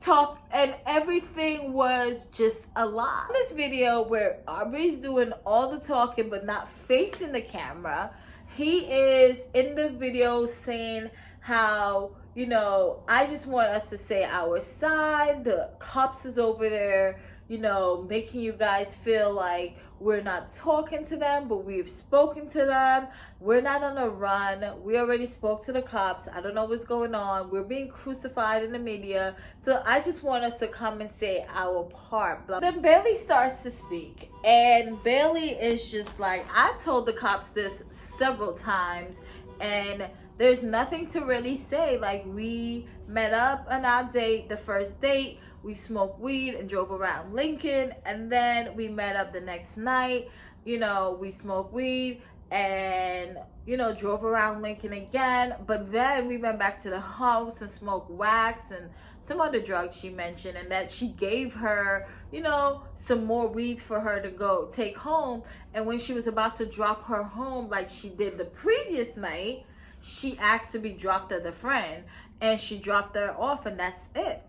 Talk 0.00 0.38
and 0.52 0.74
everything 0.84 1.72
was 1.72 2.26
just 2.26 2.66
a 2.74 2.84
lie. 2.84 3.26
In 3.28 3.34
this 3.34 3.52
video 3.52 4.02
where 4.02 4.40
Aubrey's 4.48 4.96
doing 4.96 5.32
all 5.46 5.70
the 5.70 5.78
talking 5.78 6.28
but 6.28 6.44
not 6.44 6.68
facing 6.68 7.30
the 7.30 7.40
camera, 7.40 8.10
he 8.56 8.80
is 8.80 9.38
in 9.54 9.74
the 9.74 9.90
video 9.90 10.46
saying 10.46 11.10
how 11.40 12.12
you 12.34 12.46
know 12.46 13.02
i 13.08 13.26
just 13.26 13.46
want 13.46 13.68
us 13.68 13.88
to 13.90 13.98
say 13.98 14.24
our 14.24 14.60
side 14.60 15.44
the 15.44 15.68
cops 15.78 16.24
is 16.24 16.38
over 16.38 16.68
there 16.68 17.20
you 17.48 17.58
know 17.58 18.06
making 18.08 18.40
you 18.40 18.52
guys 18.52 18.94
feel 18.94 19.32
like 19.32 19.76
we're 20.02 20.22
not 20.22 20.54
talking 20.54 21.06
to 21.06 21.16
them 21.16 21.48
but 21.48 21.64
we've 21.64 21.88
spoken 21.88 22.48
to 22.50 22.64
them. 22.64 23.06
We're 23.40 23.60
not 23.60 23.82
on 23.82 23.98
a 23.98 24.08
run. 24.08 24.64
We 24.82 24.98
already 24.98 25.26
spoke 25.26 25.64
to 25.66 25.72
the 25.72 25.82
cops. 25.82 26.28
I 26.32 26.40
don't 26.40 26.54
know 26.54 26.64
what's 26.64 26.84
going 26.84 27.14
on. 27.14 27.50
We're 27.50 27.64
being 27.64 27.88
crucified 27.88 28.62
in 28.62 28.72
the 28.72 28.78
media. 28.78 29.36
So 29.56 29.82
i 29.86 30.00
just 30.00 30.22
want 30.22 30.44
us 30.44 30.58
to 30.58 30.66
come 30.66 31.00
and 31.00 31.10
say 31.10 31.46
our 31.52 31.84
part. 31.84 32.46
Then 32.46 32.82
bailey 32.82 33.16
starts 33.16 33.62
to 33.62 33.70
speak 33.70 34.30
and 34.44 35.02
bailey 35.02 35.50
is 35.50 35.90
just 35.90 36.18
like 36.18 36.44
i 36.52 36.76
told 36.82 37.06
the 37.06 37.12
cops 37.12 37.50
this 37.50 37.84
several 37.90 38.52
times 38.52 39.20
and 39.60 40.08
there's 40.38 40.62
nothing 40.62 41.06
to 41.08 41.20
really 41.20 41.56
say. 41.56 41.98
Like 41.98 42.24
we 42.26 42.86
met 43.06 43.32
up 43.32 43.66
on 43.70 43.84
our 43.84 44.10
date, 44.10 44.48
the 44.48 44.56
first 44.56 45.00
date, 45.00 45.38
we 45.62 45.74
smoked 45.74 46.20
weed 46.20 46.54
and 46.54 46.68
drove 46.68 46.90
around 46.90 47.34
Lincoln, 47.34 47.94
and 48.04 48.30
then 48.30 48.74
we 48.74 48.88
met 48.88 49.16
up 49.16 49.32
the 49.32 49.40
next 49.40 49.76
night. 49.76 50.28
You 50.64 50.78
know, 50.78 51.16
we 51.20 51.30
smoked 51.30 51.72
weed 51.72 52.22
and 52.50 53.38
you 53.64 53.78
know 53.78 53.94
drove 53.94 54.24
around 54.24 54.62
Lincoln 54.62 54.92
again. 54.92 55.54
But 55.66 55.90
then 55.90 56.28
we 56.28 56.36
went 56.36 56.58
back 56.58 56.80
to 56.82 56.90
the 56.90 57.00
house 57.00 57.60
and 57.62 57.70
smoked 57.70 58.10
wax 58.10 58.70
and 58.70 58.90
some 59.20 59.40
other 59.40 59.60
drugs 59.60 59.96
she 59.96 60.10
mentioned, 60.10 60.56
and 60.56 60.70
that 60.72 60.90
she 60.90 61.08
gave 61.08 61.54
her, 61.54 62.08
you 62.32 62.40
know, 62.40 62.82
some 62.96 63.24
more 63.24 63.46
weed 63.46 63.80
for 63.80 64.00
her 64.00 64.20
to 64.20 64.30
go 64.30 64.68
take 64.72 64.98
home. 64.98 65.44
And 65.74 65.86
when 65.86 66.00
she 66.00 66.12
was 66.12 66.26
about 66.26 66.56
to 66.56 66.66
drop 66.66 67.06
her 67.06 67.22
home, 67.22 67.68
like 67.70 67.88
she 67.88 68.08
did 68.08 68.36
the 68.36 68.46
previous 68.46 69.16
night, 69.16 69.64
she 70.02 70.36
asked 70.38 70.72
to 70.72 70.80
be 70.80 70.90
dropped 70.90 71.30
at 71.30 71.44
the 71.44 71.52
friend 71.52 72.02
and 72.40 72.60
she 72.60 72.76
dropped 72.78 73.14
her 73.14 73.34
off 73.38 73.66
and 73.66 73.78
that's 73.78 74.08
it. 74.16 74.42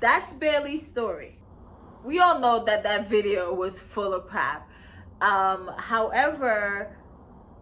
That's 0.00 0.32
Bailey's 0.34 0.86
story. 0.86 1.38
We 2.04 2.18
all 2.20 2.38
know 2.38 2.64
that 2.64 2.82
that 2.82 3.08
video 3.08 3.54
was 3.54 3.78
full 3.78 4.14
of 4.14 4.26
crap. 4.28 4.68
Um, 5.20 5.70
however, 5.76 6.96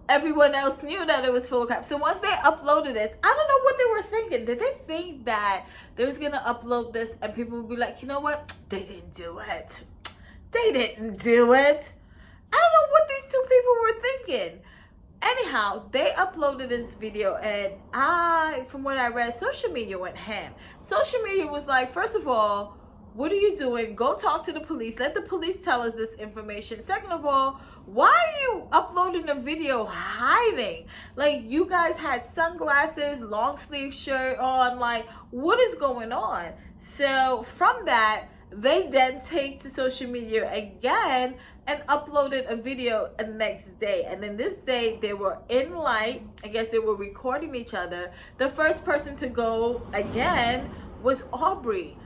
everyone 0.08 0.54
else 0.54 0.82
knew 0.82 1.06
that 1.06 1.24
it 1.24 1.32
was 1.32 1.48
full 1.48 1.62
of 1.62 1.68
crap. 1.68 1.84
So 1.84 1.96
once 1.96 2.18
they 2.20 2.28
uploaded 2.28 2.96
it, 2.96 3.18
I 3.22 3.34
don't 3.36 3.48
know 3.48 3.62
what 3.62 3.78
they 3.78 3.90
were 3.90 4.02
thinking. 4.02 4.44
Did 4.44 4.58
they 4.58 4.72
think 4.86 5.24
that 5.24 5.66
they 5.96 6.04
was 6.04 6.18
gonna 6.18 6.42
upload 6.44 6.92
this 6.92 7.12
and 7.22 7.34
people 7.34 7.60
would 7.60 7.70
be 7.70 7.76
like, 7.76 8.02
you 8.02 8.08
know 8.08 8.20
what? 8.20 8.52
They 8.68 8.80
didn't 8.80 9.14
do 9.14 9.38
it. 9.38 9.82
They 10.50 10.72
didn't 10.72 11.22
do 11.22 11.54
it. 11.54 11.92
I 12.52 12.56
don't 12.56 12.72
know 12.72 12.90
what 12.90 13.08
these 13.08 13.32
two 13.32 13.44
people 13.48 13.74
were 13.82 14.00
thinking 14.02 14.60
anyhow 15.24 15.82
they 15.90 16.10
uploaded 16.16 16.68
this 16.68 16.94
video 16.94 17.36
and 17.36 17.72
i 17.92 18.64
from 18.68 18.82
what 18.82 18.98
i 18.98 19.08
read 19.08 19.34
social 19.34 19.70
media 19.70 19.98
went 19.98 20.16
ham. 20.16 20.52
Social 20.80 21.20
media 21.22 21.46
was 21.46 21.66
like 21.66 21.92
first 21.92 22.14
of 22.14 22.28
all 22.28 22.78
what 23.14 23.30
are 23.30 23.36
you 23.36 23.56
doing? 23.56 23.94
Go 23.94 24.16
talk 24.16 24.44
to 24.46 24.52
the 24.52 24.58
police. 24.58 24.98
Let 24.98 25.14
the 25.14 25.22
police 25.22 25.60
tell 25.60 25.82
us 25.82 25.94
this 25.94 26.14
information. 26.14 26.82
Second 26.82 27.12
of 27.12 27.24
all 27.24 27.60
why 27.86 28.08
are 28.08 28.40
you 28.42 28.68
uploading 28.72 29.28
a 29.28 29.36
video 29.36 29.84
hiding? 29.84 30.86
Like 31.14 31.42
you 31.44 31.66
guys 31.66 31.96
had 31.96 32.26
sunglasses 32.34 33.20
long 33.20 33.56
sleeve 33.56 33.94
shirt 33.94 34.38
on 34.38 34.78
like 34.78 35.06
what 35.30 35.60
is 35.60 35.76
going 35.76 36.12
on? 36.12 36.52
So 36.78 37.44
from 37.56 37.84
that 37.84 38.28
they 38.50 38.88
then 38.88 39.20
take 39.24 39.60
to 39.60 39.70
social 39.70 40.10
media 40.10 40.52
again 40.52 41.36
and 41.66 41.80
uploaded 41.88 42.50
a 42.50 42.56
video 42.56 43.10
the 43.18 43.26
next 43.26 43.78
day. 43.78 44.04
And 44.08 44.22
then 44.22 44.36
this 44.36 44.54
day 44.54 44.98
they 45.00 45.14
were 45.14 45.38
in 45.48 45.74
light. 45.74 46.22
I 46.42 46.48
guess 46.48 46.68
they 46.68 46.78
were 46.78 46.94
recording 46.94 47.54
each 47.54 47.74
other. 47.74 48.12
The 48.38 48.48
first 48.50 48.84
person 48.84 49.16
to 49.16 49.28
go 49.28 49.82
again 49.92 50.70
was 51.02 51.24
Aubrey. 51.32 51.96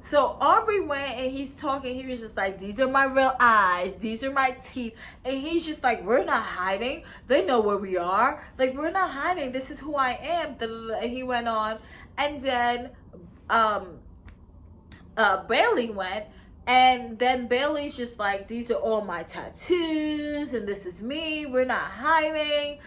So 0.00 0.38
Aubrey 0.40 0.80
went 0.80 1.12
and 1.18 1.30
he's 1.30 1.52
talking. 1.52 1.94
He 1.94 2.06
was 2.06 2.20
just 2.20 2.36
like, 2.36 2.58
"These 2.58 2.80
are 2.80 2.88
my 2.88 3.04
real 3.04 3.36
eyes. 3.38 3.94
These 4.00 4.24
are 4.24 4.32
my 4.32 4.52
teeth." 4.52 4.94
And 5.24 5.38
he's 5.38 5.66
just 5.66 5.82
like, 5.82 6.02
"We're 6.02 6.24
not 6.24 6.42
hiding. 6.42 7.04
They 7.26 7.44
know 7.44 7.60
where 7.60 7.76
we 7.76 7.98
are. 7.98 8.42
Like 8.58 8.74
we're 8.74 8.90
not 8.90 9.10
hiding. 9.10 9.52
This 9.52 9.70
is 9.70 9.78
who 9.78 9.96
I 9.96 10.12
am." 10.12 10.56
And 10.58 11.10
he 11.10 11.22
went 11.22 11.48
on, 11.48 11.80
and 12.16 12.40
then 12.40 12.90
um, 13.50 13.98
uh, 15.18 15.44
Bailey 15.44 15.90
went 15.90 16.24
and 16.66 17.18
then 17.18 17.46
Bailey's 17.48 17.96
just 17.96 18.18
like, 18.18 18.48
these 18.48 18.70
are 18.70 18.74
all 18.74 19.00
my 19.02 19.22
tattoos 19.22 20.54
and 20.54 20.68
this 20.68 20.86
is 20.86 21.02
me. 21.02 21.46
We're 21.46 21.64
not 21.64 21.80
hiding. 21.80 22.78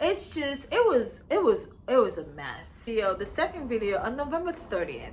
It's 0.00 0.34
just, 0.34 0.64
it 0.72 0.84
was, 0.86 1.22
it 1.30 1.42
was, 1.42 1.68
it 1.88 1.96
was 1.96 2.18
a 2.18 2.26
mess. 2.26 2.84
Video, 2.84 3.14
the 3.14 3.26
second 3.26 3.68
video 3.68 3.98
on 3.98 4.16
November 4.16 4.52
30th, 4.52 5.12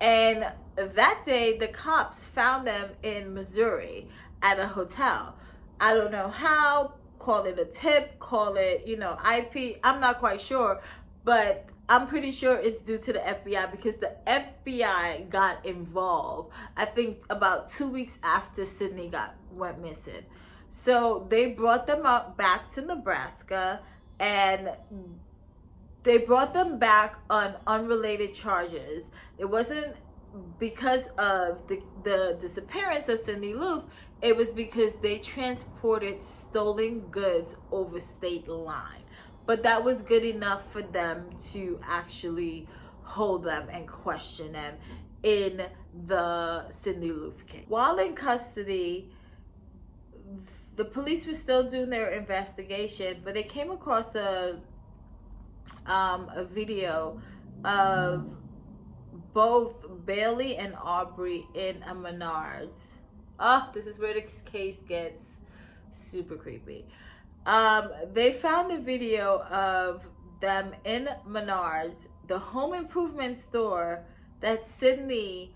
And 0.00 0.46
that 0.76 1.22
day, 1.24 1.56
the 1.58 1.68
cops 1.68 2.24
found 2.24 2.66
them 2.66 2.90
in 3.02 3.34
Missouri 3.34 4.08
at 4.42 4.58
a 4.58 4.66
hotel. 4.66 5.36
I 5.80 5.94
don't 5.94 6.10
know 6.10 6.28
how, 6.28 6.94
call 7.18 7.44
it 7.44 7.58
a 7.58 7.66
tip, 7.66 8.18
call 8.18 8.56
it, 8.56 8.86
you 8.86 8.96
know, 8.96 9.18
IP. 9.36 9.78
I'm 9.84 10.00
not 10.00 10.18
quite 10.18 10.40
sure, 10.40 10.80
but 11.24 11.68
I'm 11.88 12.08
pretty 12.08 12.32
sure 12.32 12.56
it's 12.56 12.80
due 12.80 12.98
to 12.98 13.12
the 13.12 13.20
FBI 13.20 13.70
because 13.70 13.96
the 13.98 14.12
FBI 14.26 15.30
got 15.30 15.64
involved. 15.64 16.52
I 16.76 16.84
think 16.84 17.22
about 17.30 17.68
two 17.68 17.86
weeks 17.86 18.18
after 18.22 18.64
Sydney 18.64 19.08
got 19.08 19.36
went 19.52 19.80
missing. 19.80 20.24
So 20.68 21.26
they 21.28 21.52
brought 21.52 21.86
them 21.86 22.04
up 22.04 22.36
back 22.36 22.68
to 22.70 22.80
Nebraska 22.80 23.80
and 24.18 24.70
they 26.02 26.18
brought 26.18 26.54
them 26.54 26.78
back 26.78 27.16
on 27.30 27.54
unrelated 27.66 28.34
charges. 28.34 29.10
It 29.38 29.44
wasn't 29.44 29.94
because 30.58 31.08
of 31.18 31.66
the, 31.68 31.82
the 32.04 32.36
disappearance 32.40 33.08
of 33.08 33.18
Cindy 33.18 33.52
Loofe, 33.52 33.84
it 34.22 34.36
was 34.36 34.50
because 34.50 34.96
they 34.96 35.18
transported 35.18 36.22
stolen 36.22 37.00
goods 37.10 37.56
over 37.70 38.00
state 38.00 38.48
line. 38.48 39.02
But 39.46 39.62
that 39.62 39.84
was 39.84 40.02
good 40.02 40.24
enough 40.24 40.70
for 40.72 40.82
them 40.82 41.30
to 41.52 41.80
actually 41.86 42.68
hold 43.02 43.44
them 43.44 43.68
and 43.70 43.86
question 43.86 44.52
them 44.52 44.74
in 45.22 45.62
the 46.06 46.68
Cindy 46.70 47.10
Loofe 47.10 47.46
case. 47.46 47.64
While 47.68 47.98
in 47.98 48.14
custody, 48.14 49.10
the 50.74 50.84
police 50.84 51.26
were 51.26 51.34
still 51.34 51.68
doing 51.68 51.90
their 51.90 52.10
investigation, 52.10 53.22
but 53.24 53.34
they 53.34 53.44
came 53.44 53.70
across 53.70 54.14
a 54.14 54.60
um, 55.86 56.30
a 56.34 56.44
video 56.44 57.20
of 57.64 58.28
both 59.32 59.74
Bailey 60.04 60.56
and 60.56 60.74
Aubrey 60.74 61.46
in 61.54 61.82
a 61.82 61.94
Menards. 61.94 62.92
Oh, 63.38 63.70
this 63.74 63.86
is 63.86 63.98
where 63.98 64.14
the 64.14 64.22
case 64.50 64.78
gets 64.88 65.40
super 65.90 66.36
creepy. 66.36 66.86
Um, 67.46 67.92
they 68.12 68.32
found 68.32 68.72
the 68.72 68.78
video 68.78 69.40
of 69.42 70.04
them 70.40 70.74
in 70.84 71.08
Menards, 71.26 72.08
the 72.26 72.38
home 72.38 72.74
improvement 72.74 73.38
store 73.38 74.04
that 74.40 74.68
Sydney 74.68 75.54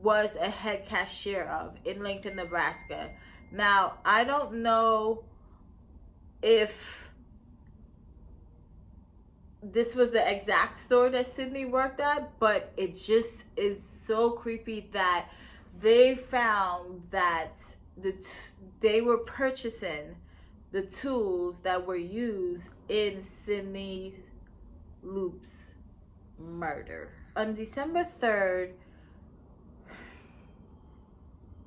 was 0.00 0.36
a 0.36 0.48
head 0.48 0.86
cashier 0.86 1.42
of 1.42 1.74
in 1.84 2.02
Lincoln, 2.04 2.36
Nebraska. 2.36 3.10
Now, 3.50 3.98
I 4.04 4.22
don't 4.22 4.62
know 4.62 5.24
if 6.40 6.72
this 9.60 9.96
was 9.96 10.12
the 10.12 10.30
exact 10.30 10.78
store 10.78 11.10
that 11.10 11.26
Sydney 11.26 11.64
worked 11.64 11.98
at, 11.98 12.38
but 12.38 12.72
it 12.76 12.96
just 12.96 13.44
is 13.56 13.82
so 14.06 14.30
creepy 14.30 14.88
that 14.92 15.28
they 15.80 16.14
found 16.14 17.02
that 17.10 17.56
the 17.96 18.12
t- 18.12 18.28
they 18.80 19.00
were 19.00 19.18
purchasing 19.18 20.14
the 20.72 20.82
tools 20.82 21.60
that 21.60 21.86
were 21.86 21.96
used 21.96 22.70
in 22.88 23.22
Sydney 23.22 24.14
Loofe's 25.04 25.74
murder. 26.38 27.10
On 27.36 27.54
December 27.54 28.06
3rd, 28.20 28.72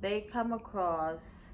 they 0.02 0.22
come 0.22 0.54
across 0.54 1.48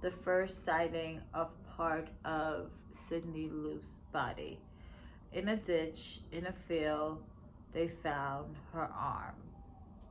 the 0.00 0.10
first 0.10 0.64
sighting 0.64 1.20
of 1.34 1.50
part 1.76 2.08
of 2.24 2.70
Sydney 2.92 3.48
Loofe's 3.48 4.00
body 4.12 4.58
in 5.36 5.48
a 5.48 5.56
ditch 5.56 6.20
in 6.32 6.46
a 6.46 6.52
field, 6.52 7.22
they 7.72 7.88
found 7.88 8.56
her 8.72 8.88
arm. 8.96 9.34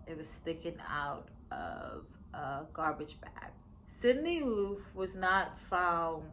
It 0.08 0.18
was 0.18 0.30
sticking 0.30 0.77
out 0.88 1.30
of 1.51 2.06
a 2.34 2.62
garbage 2.74 3.20
bag. 3.20 3.51
Cindy 3.88 4.42
Loofe 4.42 4.94
was 4.94 5.15
not 5.15 5.60
found 5.60 6.24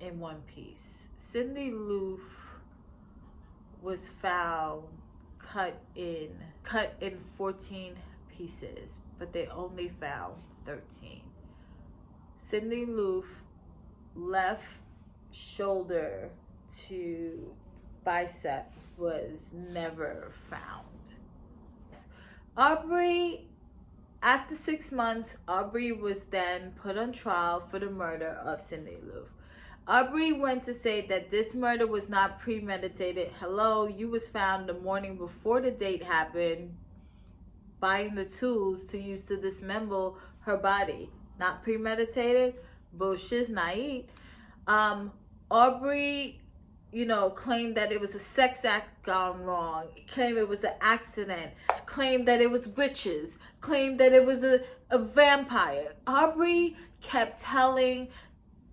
in 0.00 0.18
one 0.20 0.42
piece. 0.54 1.08
Cindy 1.16 1.70
Loofe 1.70 2.20
was 3.82 4.08
found 4.08 4.84
cut 5.38 5.80
in 5.94 6.30
cut 6.62 6.94
in 7.00 7.18
14 7.36 7.96
pieces, 8.36 9.00
but 9.18 9.32
they 9.32 9.46
only 9.48 9.88
found 10.00 10.34
13. 10.64 11.20
Cindy 12.38 12.86
Loofe 12.86 13.24
left 14.14 14.64
shoulder 15.32 16.30
to 16.86 17.54
bicep 18.04 18.72
was 18.96 19.50
never 19.52 20.32
found. 20.48 20.84
Aubrey, 22.56 23.48
after 24.22 24.54
six 24.54 24.92
months, 24.92 25.36
Aubrey 25.48 25.90
was 25.92 26.24
then 26.24 26.72
put 26.80 26.96
on 26.96 27.12
trial 27.12 27.60
for 27.60 27.78
the 27.78 27.90
murder 27.90 28.38
of 28.44 28.60
Cindy 28.60 28.98
Loofe. 29.04 29.33
Aubrey 29.86 30.32
went 30.32 30.64
to 30.64 30.72
say 30.72 31.02
that 31.08 31.30
this 31.30 31.54
murder 31.54 31.86
was 31.86 32.08
not 32.08 32.40
premeditated. 32.40 33.30
Hello, 33.38 33.86
you 33.86 34.08
was 34.08 34.26
found 34.26 34.66
the 34.66 34.72
morning 34.72 35.18
before 35.18 35.60
the 35.60 35.70
date 35.70 36.02
happened, 36.02 36.74
buying 37.80 38.14
the 38.14 38.24
tools 38.24 38.84
to 38.86 38.98
use 38.98 39.24
to 39.24 39.36
dismember 39.36 40.12
her 40.40 40.56
body. 40.56 41.10
Not 41.38 41.62
premeditated. 41.62 42.54
Bullshit, 42.94 43.50
naive. 43.50 44.06
Um, 44.66 45.12
Aubrey 45.50 46.40
you 46.94 47.04
know, 47.04 47.28
claimed 47.28 47.76
that 47.76 47.90
it 47.90 48.00
was 48.00 48.14
a 48.14 48.20
sex 48.20 48.64
act 48.64 49.04
gone 49.04 49.42
wrong, 49.42 49.88
claimed 50.12 50.38
it 50.38 50.48
was 50.48 50.62
an 50.62 50.74
accident, 50.80 51.50
claimed 51.86 52.26
that 52.28 52.40
it 52.40 52.48
was 52.48 52.68
witches, 52.68 53.36
claimed 53.60 53.98
that 53.98 54.12
it 54.12 54.24
was 54.24 54.44
a, 54.44 54.60
a 54.90 54.98
vampire. 54.98 55.94
Aubrey 56.06 56.76
kept 57.02 57.40
telling 57.40 58.08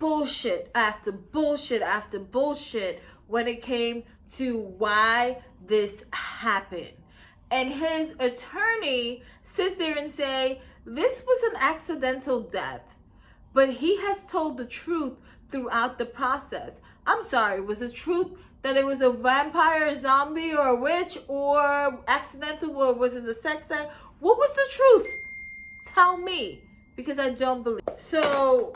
bullshit 0.01 0.71
after 0.73 1.11
bullshit 1.11 1.83
after 1.83 2.17
bullshit 2.17 3.03
when 3.27 3.47
it 3.47 3.61
came 3.61 4.03
to 4.33 4.57
why 4.57 5.37
this 5.63 6.05
happened. 6.11 6.93
And 7.51 7.71
his 7.71 8.15
attorney 8.19 9.21
sits 9.43 9.77
there 9.77 9.95
and 9.95 10.11
say, 10.11 10.59
this 10.85 11.23
was 11.25 11.53
an 11.53 11.59
accidental 11.61 12.39
death. 12.41 12.81
But 13.53 13.69
he 13.69 13.97
has 13.97 14.25
told 14.25 14.57
the 14.57 14.65
truth 14.65 15.13
throughout 15.49 15.99
the 15.99 16.05
process. 16.05 16.81
I'm 17.05 17.23
sorry, 17.23 17.61
was 17.61 17.79
the 17.79 17.91
truth 17.91 18.31
that 18.63 18.77
it 18.77 18.85
was 18.85 19.01
a 19.01 19.11
vampire, 19.11 19.85
a 19.85 19.95
zombie, 19.95 20.53
or 20.53 20.67
a 20.69 20.75
witch, 20.75 21.19
or 21.27 22.03
accidental, 22.07 22.75
or 22.75 22.93
was 22.93 23.15
it 23.15 23.25
a 23.25 23.35
sex 23.35 23.69
act? 23.69 23.91
What 24.19 24.37
was 24.39 24.53
the 24.53 24.67
truth? 24.71 25.07
Tell 25.93 26.17
me, 26.17 26.63
because 26.95 27.19
I 27.19 27.29
don't 27.31 27.63
believe. 27.63 27.81
So, 27.95 28.75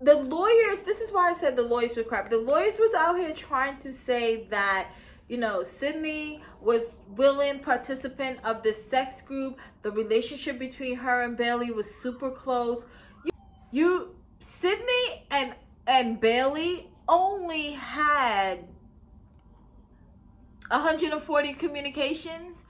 the 0.00 0.16
lawyers, 0.16 0.80
this 0.80 1.00
is 1.00 1.10
why 1.10 1.30
I 1.30 1.34
said 1.34 1.56
the 1.56 1.62
lawyers 1.62 1.96
were 1.96 2.02
crap. 2.02 2.28
The 2.30 2.38
lawyers 2.38 2.78
was 2.78 2.92
out 2.94 3.16
here 3.18 3.32
trying 3.32 3.76
to 3.78 3.92
say 3.92 4.46
that, 4.50 4.88
you 5.28 5.38
know, 5.38 5.62
Sydney 5.62 6.42
was 6.60 6.82
willing 7.08 7.60
participant 7.60 8.38
of 8.44 8.62
this 8.62 8.84
sex 8.84 9.22
group. 9.22 9.58
The 9.82 9.90
relationship 9.90 10.58
between 10.58 10.96
her 10.96 11.22
and 11.22 11.36
Bailey 11.36 11.70
was 11.70 11.92
super 11.94 12.30
close. 12.30 12.86
You, 13.24 13.32
you 13.72 14.16
Sydney 14.40 15.26
and 15.30 15.54
and 15.86 16.20
Bailey 16.20 16.90
only 17.08 17.72
had 17.72 18.66
140 20.70 21.52
communications 21.54 22.64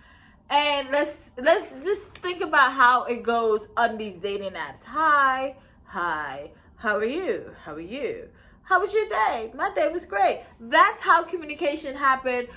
and 0.50 0.88
let's 0.90 1.32
let's 1.38 1.72
just 1.82 2.16
think 2.18 2.42
about 2.42 2.72
how 2.72 3.04
it 3.04 3.22
goes 3.22 3.68
on 3.76 3.96
these 3.96 4.14
dating 4.16 4.52
apps 4.52 4.84
hi 4.84 5.56
hi 5.84 6.50
how 6.76 6.96
are 6.96 7.04
you? 7.04 7.52
How 7.64 7.74
are 7.74 7.80
you? 7.80 8.28
How 8.62 8.80
was 8.80 8.92
your 8.92 9.08
day? 9.08 9.50
My 9.54 9.70
day 9.74 9.88
was 9.88 10.04
great. 10.04 10.42
That's 10.60 11.00
how 11.00 11.22
communication 11.22 11.96
happened 11.96 12.48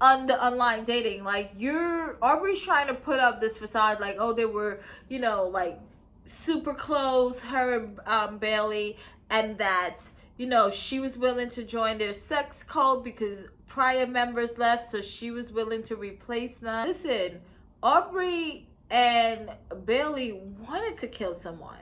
on 0.00 0.26
the 0.26 0.42
online 0.42 0.84
dating. 0.84 1.24
Like 1.24 1.52
you're 1.58 2.16
aubrey's 2.22 2.62
trying 2.62 2.86
to 2.86 2.94
put 2.94 3.20
up 3.20 3.40
this 3.40 3.58
facade 3.58 4.00
like 4.00 4.16
oh 4.18 4.32
they 4.32 4.46
were 4.46 4.80
you 5.08 5.18
know 5.18 5.46
like 5.48 5.78
super 6.24 6.72
close 6.72 7.40
her 7.40 7.88
um 8.06 8.38
bailey 8.38 8.96
and 9.28 9.58
that 9.58 9.98
you 10.36 10.46
know 10.46 10.70
she 10.70 11.00
was 11.00 11.18
willing 11.18 11.48
to 11.50 11.64
join 11.64 11.98
their 11.98 12.12
sex 12.12 12.62
cult 12.62 13.04
because 13.04 13.38
prior 13.66 14.06
members 14.06 14.56
left 14.56 14.88
so 14.88 15.02
she 15.02 15.30
was 15.30 15.52
willing 15.52 15.82
to 15.82 15.96
replace 15.96 16.56
them. 16.56 16.88
Listen 16.88 17.40
aubrey 17.82 18.68
and 18.90 19.50
bailey 19.84 20.32
wanted 20.32 20.96
to 20.98 21.06
kill 21.08 21.34
someone 21.34 21.76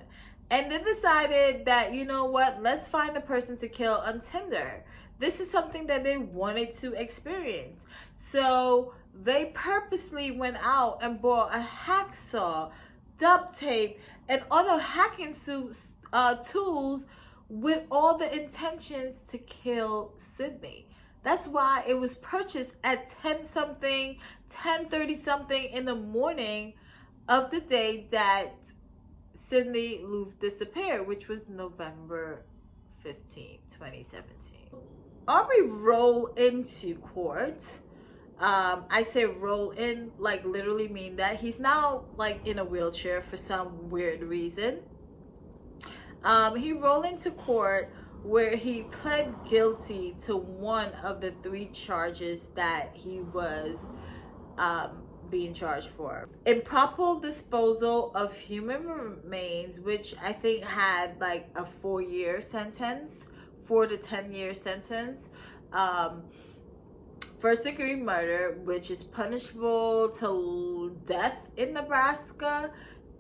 and 0.51 0.71
they 0.71 0.83
decided 0.83 1.65
that 1.65 1.95
you 1.95 2.05
know 2.05 2.25
what 2.25 2.63
let's 2.63 2.89
find 2.89 3.17
a 3.17 3.21
person 3.21 3.57
to 3.57 3.69
kill 3.69 3.95
on 3.95 4.21
tinder 4.21 4.85
this 5.19 5.41
is 5.41 5.51
something 5.51 5.87
that 5.87 6.05
they 6.05 6.17
wanted 6.17 6.75
to 6.77 6.93
experience 6.95 7.85
so 8.17 8.95
they 9.15 9.47
purposely 9.55 10.31
went 10.31 10.57
out 10.63 10.99
and 11.03 11.21
bought 11.21 11.55
a 11.55 11.67
hacksaw 11.87 12.71
duct 13.19 13.59
tape 13.59 13.99
and 14.29 14.43
other 14.51 14.79
hacking 14.79 15.33
suits 15.33 15.89
uh, 16.13 16.37
tools 16.37 17.07
with 17.49 17.83
all 17.91 18.17
the 18.19 18.33
intentions 18.33 19.21
to 19.29 19.39
kill 19.39 20.13
Sydney. 20.17 20.87
That's 21.23 21.49
why 21.49 21.83
it 21.87 21.99
was 21.99 22.15
purchased 22.17 22.75
at 22.85 23.11
10 23.23 23.45
something, 23.45 24.19
10 24.49 24.89
30 24.89 25.17
something 25.17 25.65
in 25.65 25.85
the 25.85 25.95
morning 25.95 26.75
of 27.29 27.51
the 27.51 27.61
day 27.61 28.07
that 28.11 28.55
Cindy 29.49 30.03
Lou 30.05 30.31
disappeared, 30.41 31.07
which 31.07 31.27
was 31.29 31.49
November 31.49 32.45
15, 33.03 33.61
2017. 33.71 34.59
Aubrey 35.27 35.63
roll 35.63 36.27
into 36.37 36.97
court. 36.97 37.79
Um, 38.39 38.85
I 38.91 39.03
say 39.03 39.25
roll 39.25 39.71
in, 39.71 40.13
like 40.19 40.45
literally 40.45 40.89
mean 40.89 41.17
that 41.17 41.37
he's 41.37 41.59
now 41.59 42.05
like 42.19 42.47
in 42.47 42.59
a 42.59 42.65
wheelchair 42.65 43.23
for 43.23 43.39
some 43.39 43.89
weird 43.89 44.23
reason. 44.23 44.81
Um, 46.25 46.55
he 46.55 46.73
rolled 46.73 47.07
into 47.07 47.31
court 47.31 47.91
where 48.23 48.55
he 48.55 48.83
pled 48.83 49.35
guilty 49.49 50.15
to 50.27 50.37
one 50.37 50.93
of 51.03 51.23
the 51.23 51.31
three 51.43 51.71
charges 51.73 52.49
that 52.55 52.91
he 52.93 53.21
was 53.21 53.89
um, 54.59 55.08
being 55.31 55.55
charged 55.55 55.89
for. 55.97 56.29
Improper 56.47 57.21
disposal 57.21 58.13
of 58.15 58.35
human 58.37 58.87
remains, 58.87 59.81
which 59.81 60.15
I 60.23 60.33
think 60.33 60.65
had 60.65 61.21
like 61.21 61.49
a 61.55 61.65
four 61.65 62.03
year 62.03 62.41
sentence, 62.43 63.27
four 63.67 63.87
to 63.87 63.97
10 63.97 64.33
year 64.33 64.55
sentence. 64.55 65.29
Um, 65.73 66.25
first 67.41 67.65
degree 67.65 67.95
murder, 67.95 68.59
which 68.65 68.91
is 68.91 69.03
punishable 69.03 70.11
to 70.11 70.97
death 71.07 71.37
in 71.57 71.75
Nebraska, 71.75 72.71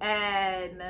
and 0.01 0.83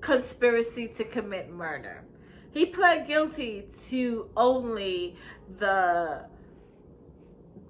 conspiracy 0.00 0.88
to 0.88 1.04
commit 1.04 1.50
murder. 1.50 2.04
He 2.50 2.66
pled 2.66 3.06
guilty 3.06 3.66
to 3.88 4.30
only 4.36 5.16
the 5.58 6.26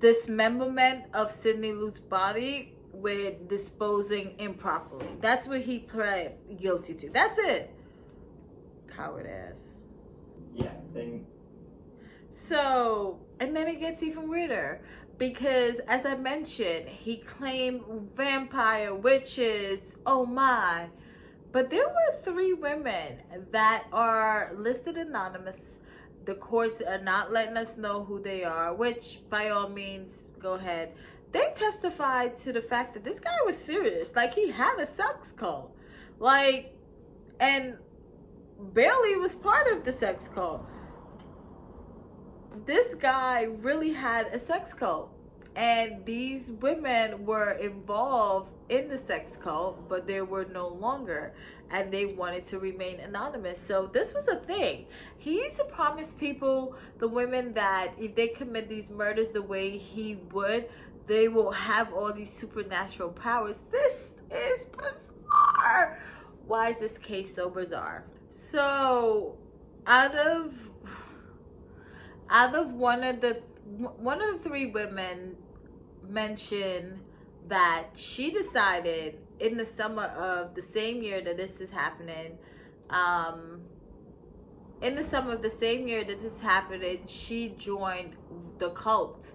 dismemberment 0.01 1.05
of 1.15 1.31
Cindy 1.31 1.73
Lou's 1.73 1.99
body 1.99 2.75
with 2.93 3.49
disposing 3.49 4.35
improperly. 4.39 5.09
That's 5.21 5.47
what 5.47 5.61
he 5.61 5.81
pled 5.81 6.37
guilty 6.61 6.95
to. 6.95 7.11
That's 7.11 7.39
it. 7.39 7.75
Coward 8.95 9.27
ass. 9.27 9.79
Yeah, 10.55 10.73
thing. 10.93 11.27
So, 12.31 13.21
and 13.41 13.55
then 13.55 13.69
it 13.69 13.81
gets 13.81 14.03
even 14.03 14.29
weirder 14.29 14.81
because, 15.19 15.79
as 15.81 16.05
I 16.05 16.17
mentioned, 16.17 16.89
he 16.89 17.19
claimed 17.19 17.83
vampire, 18.15 18.95
witches, 18.95 19.97
oh 20.05 20.27
my. 20.27 20.89
But 21.53 21.71
there 21.71 21.87
were 21.87 22.23
three 22.23 22.53
women 22.53 23.21
that 23.51 23.87
are 23.93 24.53
listed 24.57 24.97
anonymous 24.99 25.79
the 26.27 26.35
courts 26.35 26.83
are 26.83 26.99
not 26.99 27.33
letting 27.33 27.57
us 27.57 27.77
know 27.77 28.05
who 28.05 28.21
they 28.21 28.45
are, 28.45 28.75
which 28.75 29.21
by 29.31 29.51
all 29.51 29.69
means, 29.69 30.27
go 30.41 30.55
ahead. 30.55 30.93
They 31.33 31.53
testified 31.55 32.35
to 32.37 32.53
the 32.53 32.61
fact 32.61 32.95
that 32.95 33.05
this 33.05 33.21
guy 33.21 33.37
was 33.45 33.57
serious. 33.57 34.15
Like 34.15 34.35
he 34.35 34.51
had 34.51 34.79
a 34.79 34.87
sex 34.87 35.33
cult. 35.33 35.75
Like, 36.19 36.75
and 37.39 37.77
Bailey 38.73 39.17
was 39.17 39.35
part 39.35 39.69
of 39.69 39.85
the 39.85 39.93
sex 39.93 40.29
cult. 40.29 40.67
This 42.65 42.95
guy 42.95 43.43
really 43.43 43.93
had 43.93 44.27
a 44.29 44.39
sex 44.39 44.75
cult. 44.75 45.13
And 45.55 46.05
these 46.05 46.53
women 46.53 47.25
were 47.25 47.53
involved 47.53 48.51
in 48.69 48.89
the 48.89 48.99
sex 48.99 49.37
cult, 49.37 49.89
but 49.89 50.07
they 50.07 50.23
were 50.23 50.45
no 50.45 50.69
longer 50.69 51.35
and 51.71 51.93
they 51.93 52.07
wanted 52.07 52.45
to 52.45 52.59
remain 52.59 53.01
anonymous. 53.01 53.59
So 53.61 53.87
this 53.87 54.15
was 54.15 54.29
a 54.29 54.37
thing. 54.37 54.87
He 55.19 55.43
used 55.43 55.57
to 55.57 55.65
promise 55.65 56.15
people, 56.15 56.77
the 56.99 57.09
women, 57.09 57.53
that 57.55 57.93
if 57.99 58.15
they 58.15 58.29
commit 58.29 58.69
these 58.69 58.91
murders 58.91 59.31
the 59.31 59.43
way 59.43 59.77
he 59.77 60.17
would, 60.33 60.69
they 61.07 61.29
will 61.29 61.53
have 61.53 61.93
all 61.93 62.13
these 62.13 62.33
supernatural 62.33 63.11
powers. 63.11 63.63
This 63.71 64.11
is 64.31 64.67
bizarre. 64.67 65.99
Why 66.47 66.71
is 66.71 66.79
this 66.79 66.99
case 66.99 67.35
so 67.35 67.49
bizarre? 67.51 68.05
So, 68.29 69.39
out 69.87 70.15
of 70.15 70.53
out 72.29 72.55
of 72.55 72.73
one 72.73 73.05
of 73.05 73.21
the 73.21 73.35
one 73.77 74.21
of 74.21 74.33
the 74.33 74.49
three 74.49 74.67
women 74.67 75.37
mentioned 76.09 77.01
that 77.49 77.87
she 77.95 78.31
decided 78.31 79.19
in 79.41 79.57
the 79.57 79.67
summer 79.67 80.05
of 80.05 80.55
the 80.55 80.63
same 80.63 81.03
year 81.03 81.21
that 81.21 81.37
this 81.37 81.61
is 81.61 81.71
happening, 81.71 82.39
um, 82.91 83.61
in 84.83 84.95
the 84.95 85.05
summer 85.05 85.33
of 85.33 85.43
the 85.43 85.51
same 85.51 85.89
year 85.89 86.05
that 86.05 86.21
this 86.21 86.41
happened, 86.41 86.85
she 87.09 87.51
joined 87.59 88.15
the 88.59 88.71
cult 88.71 89.33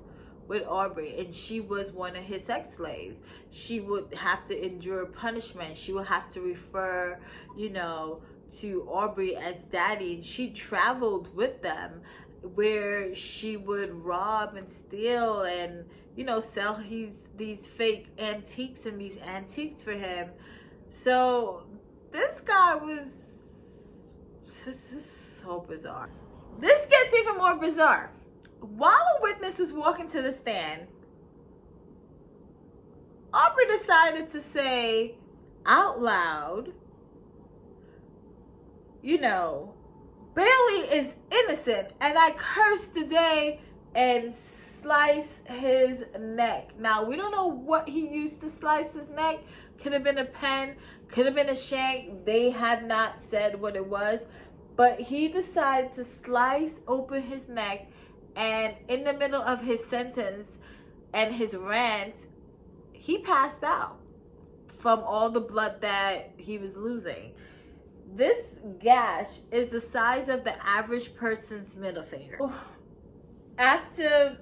with 0.48 0.64
Aubrey 0.68 1.20
and 1.20 1.34
she 1.34 1.62
was 1.62 1.92
one 1.92 2.16
of 2.16 2.24
his 2.24 2.44
sex 2.44 2.72
slaves. 2.72 3.20
She 3.50 3.80
would 3.80 4.14
have 4.14 4.46
to 4.48 4.66
endure 4.66 5.06
punishment. 5.06 5.78
She 5.78 5.94
would 5.94 6.06
have 6.06 6.30
to 6.30 6.42
refer, 6.42 7.20
you 7.58 7.70
know, 7.70 8.22
to 8.60 8.88
Aubrey 8.90 9.36
as 9.36 9.62
daddy. 9.62 10.16
And 10.16 10.26
she 10.26 10.52
traveled 10.52 11.34
with 11.36 11.62
them 11.62 12.02
where 12.42 13.14
she 13.14 13.58
would 13.58 13.92
rob 13.92 14.56
and 14.56 14.72
steal 14.72 15.44
and 15.44 15.86
you 16.16 16.26
know 16.26 16.40
sell 16.40 16.82
these 16.88 17.30
these 17.38 17.68
fake 17.68 18.08
antiques 18.18 18.86
and 18.86 19.00
these 19.00 19.18
antiques 19.20 19.82
for 19.82 19.94
him. 19.94 20.30
So 20.90 21.64
this 22.12 22.42
guy 22.42 22.76
was 22.76 23.42
this 24.66 24.92
is 24.94 25.06
so 25.06 25.66
bizarre. 25.68 26.10
This 26.60 26.86
gets 26.88 27.14
even 27.16 27.38
more 27.38 27.56
bizarre. 27.56 28.12
While 28.60 29.06
a 29.18 29.22
witness 29.22 29.58
was 29.58 29.72
walking 29.72 30.08
to 30.10 30.22
the 30.22 30.32
stand 30.32 30.88
aubrey 33.34 33.66
decided 33.66 34.30
to 34.30 34.42
say 34.42 35.16
out 35.66 36.02
loud 36.02 36.74
you 39.02 39.20
know 39.20 39.74
Bailey 40.34 40.88
is 40.94 41.16
innocent, 41.30 41.90
and 42.00 42.18
I 42.18 42.32
curse 42.32 42.88
today 42.88 43.60
and 43.94 44.32
slice 44.32 45.42
his 45.46 46.06
neck. 46.18 46.70
Now, 46.80 47.04
we 47.04 47.18
don't 47.18 47.32
know 47.32 47.48
what 47.48 47.90
he 47.90 48.08
used 48.08 48.40
to 48.42 48.50
slice 48.50 48.94
his 48.94 49.10
neck. 49.10 49.40
Could 49.82 49.92
have 49.92 50.04
been 50.04 50.20
a 50.20 50.26
pen, 50.26 50.76
could 51.10 51.26
have 51.26 51.36
been 51.36 51.50
a 51.50 51.56
shank. 51.56 52.26
They 52.26 52.50
have 52.52 52.84
not 52.84 53.22
said 53.22 53.60
what 53.60 53.76
it 53.76 53.86
was. 53.86 54.22
But 54.78 55.02
he 55.02 55.28
decided 55.28 55.94
to 55.96 56.04
slice 56.06 56.80
open 56.88 57.24
his 57.24 57.50
neck, 57.50 57.92
and 58.36 58.76
in 58.88 59.04
the 59.04 59.14
middle 59.14 59.42
of 59.42 59.62
his 59.62 59.84
sentence 59.86 60.60
and 61.14 61.36
his 61.36 61.58
rant, 61.58 62.16
he 62.94 63.18
passed 63.18 63.64
out 63.64 63.98
from 64.80 65.02
all 65.02 65.30
the 65.30 65.42
blood 65.42 65.82
that 65.82 66.32
he 66.38 66.58
was 66.58 66.78
losing. 66.78 67.34
This 68.14 68.58
gash 68.80 69.40
is 69.52 69.70
the 69.70 69.80
size 69.80 70.28
of 70.28 70.44
the 70.44 70.54
average 70.66 71.16
person's 71.16 71.76
middle 71.76 72.04
finger. 72.04 72.40
After 73.58 74.38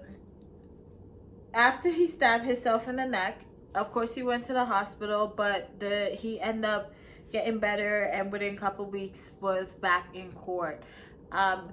after 1.54 1.90
he 1.92 2.08
stabbed 2.08 2.46
himself 2.46 2.88
in 2.88 2.96
the 2.96 3.06
neck, 3.06 3.42
of 3.76 3.92
course 3.92 4.16
he 4.16 4.24
went 4.24 4.46
to 4.46 4.54
the 4.54 4.66
hospital, 4.66 5.32
but 5.36 5.80
the 5.80 6.18
he 6.20 6.40
ended 6.40 6.66
up 6.66 6.94
getting 7.32 7.60
better 7.60 8.04
and 8.06 8.32
within 8.32 8.56
a 8.56 8.58
couple 8.58 8.86
weeks 8.86 9.34
was 9.40 9.76
back 9.76 10.08
in 10.16 10.32
court. 10.32 10.82
Um, 11.32 11.72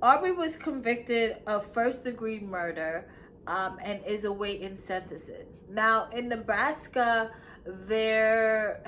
Aubrey 0.00 0.32
was 0.32 0.56
convicted 0.56 1.36
of 1.46 1.70
first 1.72 2.04
degree 2.04 2.40
murder 2.40 3.10
um, 3.46 3.78
and 3.82 4.00
is 4.06 4.24
awaiting 4.24 4.76
sentencing. 4.76 5.46
Now 5.68 6.08
in 6.10 6.28
Nebraska, 6.28 7.32
there 7.66 8.82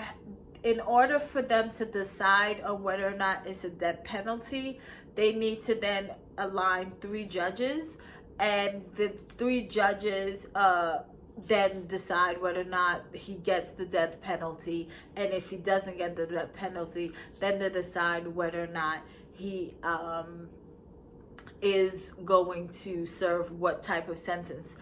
in 0.63 0.81
order 0.81 1.19
for 1.19 1.43
them 1.43 1.71
to 1.73 1.85
decide 1.85 2.61
on 2.63 2.83
whether 2.83 3.07
or 3.07 3.17
not 3.17 3.47
it's 3.47 3.65
a 3.65 3.71
death 3.71 4.05
penalty, 4.05 4.81
they 5.15 5.33
need 5.33 5.63
to 5.65 5.75
then 5.75 6.11
align 6.39 6.93
three 7.01 7.25
judges, 7.25 7.97
and 8.39 8.85
the 8.97 9.09
three 9.39 9.67
judges 9.67 10.47
uh, 10.55 10.99
then 11.47 11.87
decide 11.87 12.41
whether 12.41 12.61
or 12.61 12.65
not 12.65 13.03
he 13.13 13.35
gets 13.35 13.73
the 13.73 13.85
death 13.85 14.21
penalty. 14.21 14.89
And 15.17 15.33
if 15.33 15.51
he 15.51 15.57
doesn't 15.57 15.99
get 15.99 16.17
the 16.17 16.27
death 16.27 16.53
penalty, 16.55 17.13
then 17.41 17.59
they 17.59 17.69
decide 17.69 18.27
whether 18.27 18.65
or 18.65 18.69
not 18.69 19.01
he 19.33 19.75
um, 19.83 20.49
is 21.61 22.13
going 22.25 22.69
to 22.85 23.07
serve 23.07 23.53
what 23.53 23.83
type 23.83 24.09
of 24.09 24.19
sentence. 24.19 24.77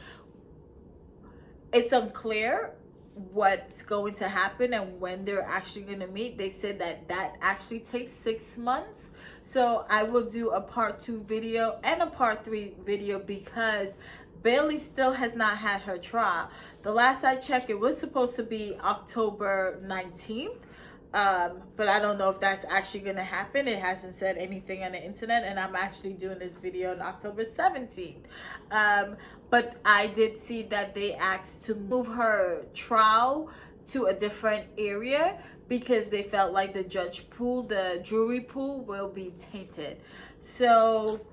It's 1.72 1.92
unclear 1.92 2.74
what's 3.14 3.82
going 3.84 4.12
to 4.12 4.28
happen 4.28 4.74
and 4.74 5.00
when 5.00 5.24
they're 5.24 5.42
actually 5.44 5.82
going 5.82 6.00
to 6.00 6.06
meet 6.08 6.36
they 6.36 6.50
said 6.50 6.80
that 6.80 7.06
that 7.06 7.34
actually 7.40 7.78
takes 7.78 8.10
six 8.10 8.58
months 8.58 9.10
so 9.40 9.86
i 9.88 10.02
will 10.02 10.28
do 10.28 10.50
a 10.50 10.60
part 10.60 10.98
two 10.98 11.20
video 11.28 11.78
and 11.84 12.02
a 12.02 12.06
part 12.06 12.44
three 12.44 12.74
video 12.84 13.20
because 13.20 13.96
bailey 14.42 14.80
still 14.80 15.12
has 15.12 15.34
not 15.36 15.58
had 15.58 15.80
her 15.80 15.96
trial 15.96 16.50
the 16.82 16.90
last 16.90 17.22
i 17.22 17.36
checked 17.36 17.70
it 17.70 17.78
was 17.78 17.96
supposed 17.96 18.34
to 18.34 18.42
be 18.42 18.76
october 18.82 19.80
19th 19.84 20.58
Um, 21.14 21.62
but 21.76 21.86
I 21.86 22.00
don't 22.00 22.18
know 22.18 22.28
if 22.28 22.40
that's 22.40 22.64
actually 22.68 23.00
going 23.00 23.16
to 23.16 23.22
happen. 23.22 23.68
It 23.68 23.78
hasn't 23.78 24.16
said 24.16 24.36
anything 24.36 24.82
on 24.82 24.92
the 24.92 25.02
internet, 25.02 25.44
and 25.44 25.60
I'm 25.60 25.76
actually 25.76 26.14
doing 26.14 26.40
this 26.40 26.56
video 26.56 26.90
on 26.90 27.00
October 27.00 27.44
17th. 27.44 28.24
Um, 28.72 29.16
but 29.50 29.76
I 29.84 30.08
did 30.08 30.40
see 30.40 30.62
that 30.64 30.94
they 30.94 31.14
asked 31.14 31.64
to 31.64 31.74
move 31.74 32.06
her 32.06 32.66
trial 32.74 33.50
to 33.88 34.06
a 34.06 34.14
different 34.14 34.66
area 34.78 35.38
because 35.68 36.06
they 36.06 36.22
felt 36.22 36.52
like 36.52 36.74
the 36.74 36.84
judge 36.84 37.28
pool, 37.30 37.62
the 37.62 38.00
jury 38.02 38.40
pool, 38.40 38.84
will 38.84 39.08
be 39.08 39.32
tainted. 39.52 40.00
So 40.40 41.26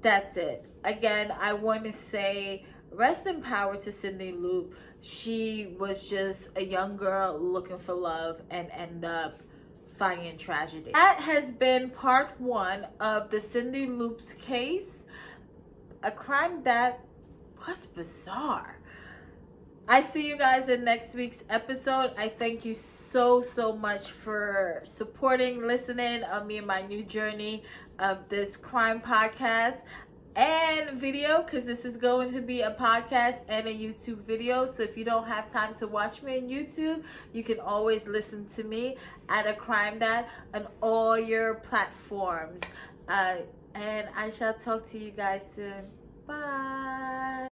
that's 0.00 0.36
it. 0.36 0.64
Again, 0.84 1.32
I 1.38 1.52
want 1.52 1.84
to 1.84 1.92
say 1.92 2.64
rest 2.90 3.26
in 3.26 3.42
power 3.42 3.76
to 3.76 3.92
Cindy 3.92 4.32
Loofe 4.32 4.72
she 5.02 5.74
was 5.78 6.08
just 6.08 6.48
a 6.54 6.64
young 6.64 6.96
girl 6.96 7.36
looking 7.38 7.78
for 7.78 7.92
love 7.92 8.40
and 8.50 8.70
end 8.70 9.04
up 9.04 9.42
finding 9.98 10.38
tragedy. 10.38 10.92
That 10.92 11.18
has 11.18 11.50
been 11.50 11.90
part 11.90 12.40
one 12.40 12.86
of 13.00 13.28
the 13.28 13.40
Cindy 13.40 13.86
Loops 13.86 14.32
case, 14.34 15.04
a 16.04 16.12
crime 16.12 16.62
that 16.62 17.00
was 17.66 17.86
bizarre. 17.86 18.78
I 19.88 20.00
see 20.00 20.28
you 20.28 20.36
guys 20.36 20.68
in 20.68 20.84
next 20.84 21.14
week's 21.14 21.44
episode. 21.50 22.12
I 22.16 22.28
thank 22.28 22.64
you 22.64 22.74
so, 22.74 23.40
so 23.40 23.76
much 23.76 24.10
for 24.10 24.80
supporting, 24.84 25.66
listening 25.66 26.22
on 26.24 26.46
me 26.46 26.58
and 26.58 26.66
my 26.66 26.82
new 26.82 27.02
journey 27.02 27.64
of 27.98 28.28
this 28.28 28.56
crime 28.56 29.00
podcast 29.00 29.80
and 30.34 30.98
video 30.98 31.42
because 31.42 31.64
this 31.64 31.84
is 31.84 31.96
going 31.96 32.32
to 32.32 32.40
be 32.40 32.62
a 32.62 32.70
podcast 32.70 33.40
and 33.48 33.66
a 33.66 33.74
YouTube 33.74 34.18
video. 34.18 34.70
So 34.70 34.82
if 34.82 34.96
you 34.96 35.04
don't 35.04 35.26
have 35.26 35.52
time 35.52 35.74
to 35.74 35.86
watch 35.86 36.22
me 36.22 36.38
on 36.38 36.48
YouTube, 36.48 37.02
you 37.32 37.44
can 37.44 37.60
always 37.60 38.06
listen 38.06 38.46
to 38.50 38.64
me 38.64 38.96
at 39.28 39.46
a 39.46 39.52
crime 39.52 39.98
dad 39.98 40.26
on 40.54 40.68
all 40.80 41.18
your 41.18 41.56
platforms. 41.56 42.60
Uh, 43.08 43.38
and 43.74 44.08
I 44.16 44.30
shall 44.30 44.54
talk 44.54 44.88
to 44.90 44.98
you 44.98 45.10
guys 45.10 45.42
soon. 45.54 45.84
Bye. 46.26 47.48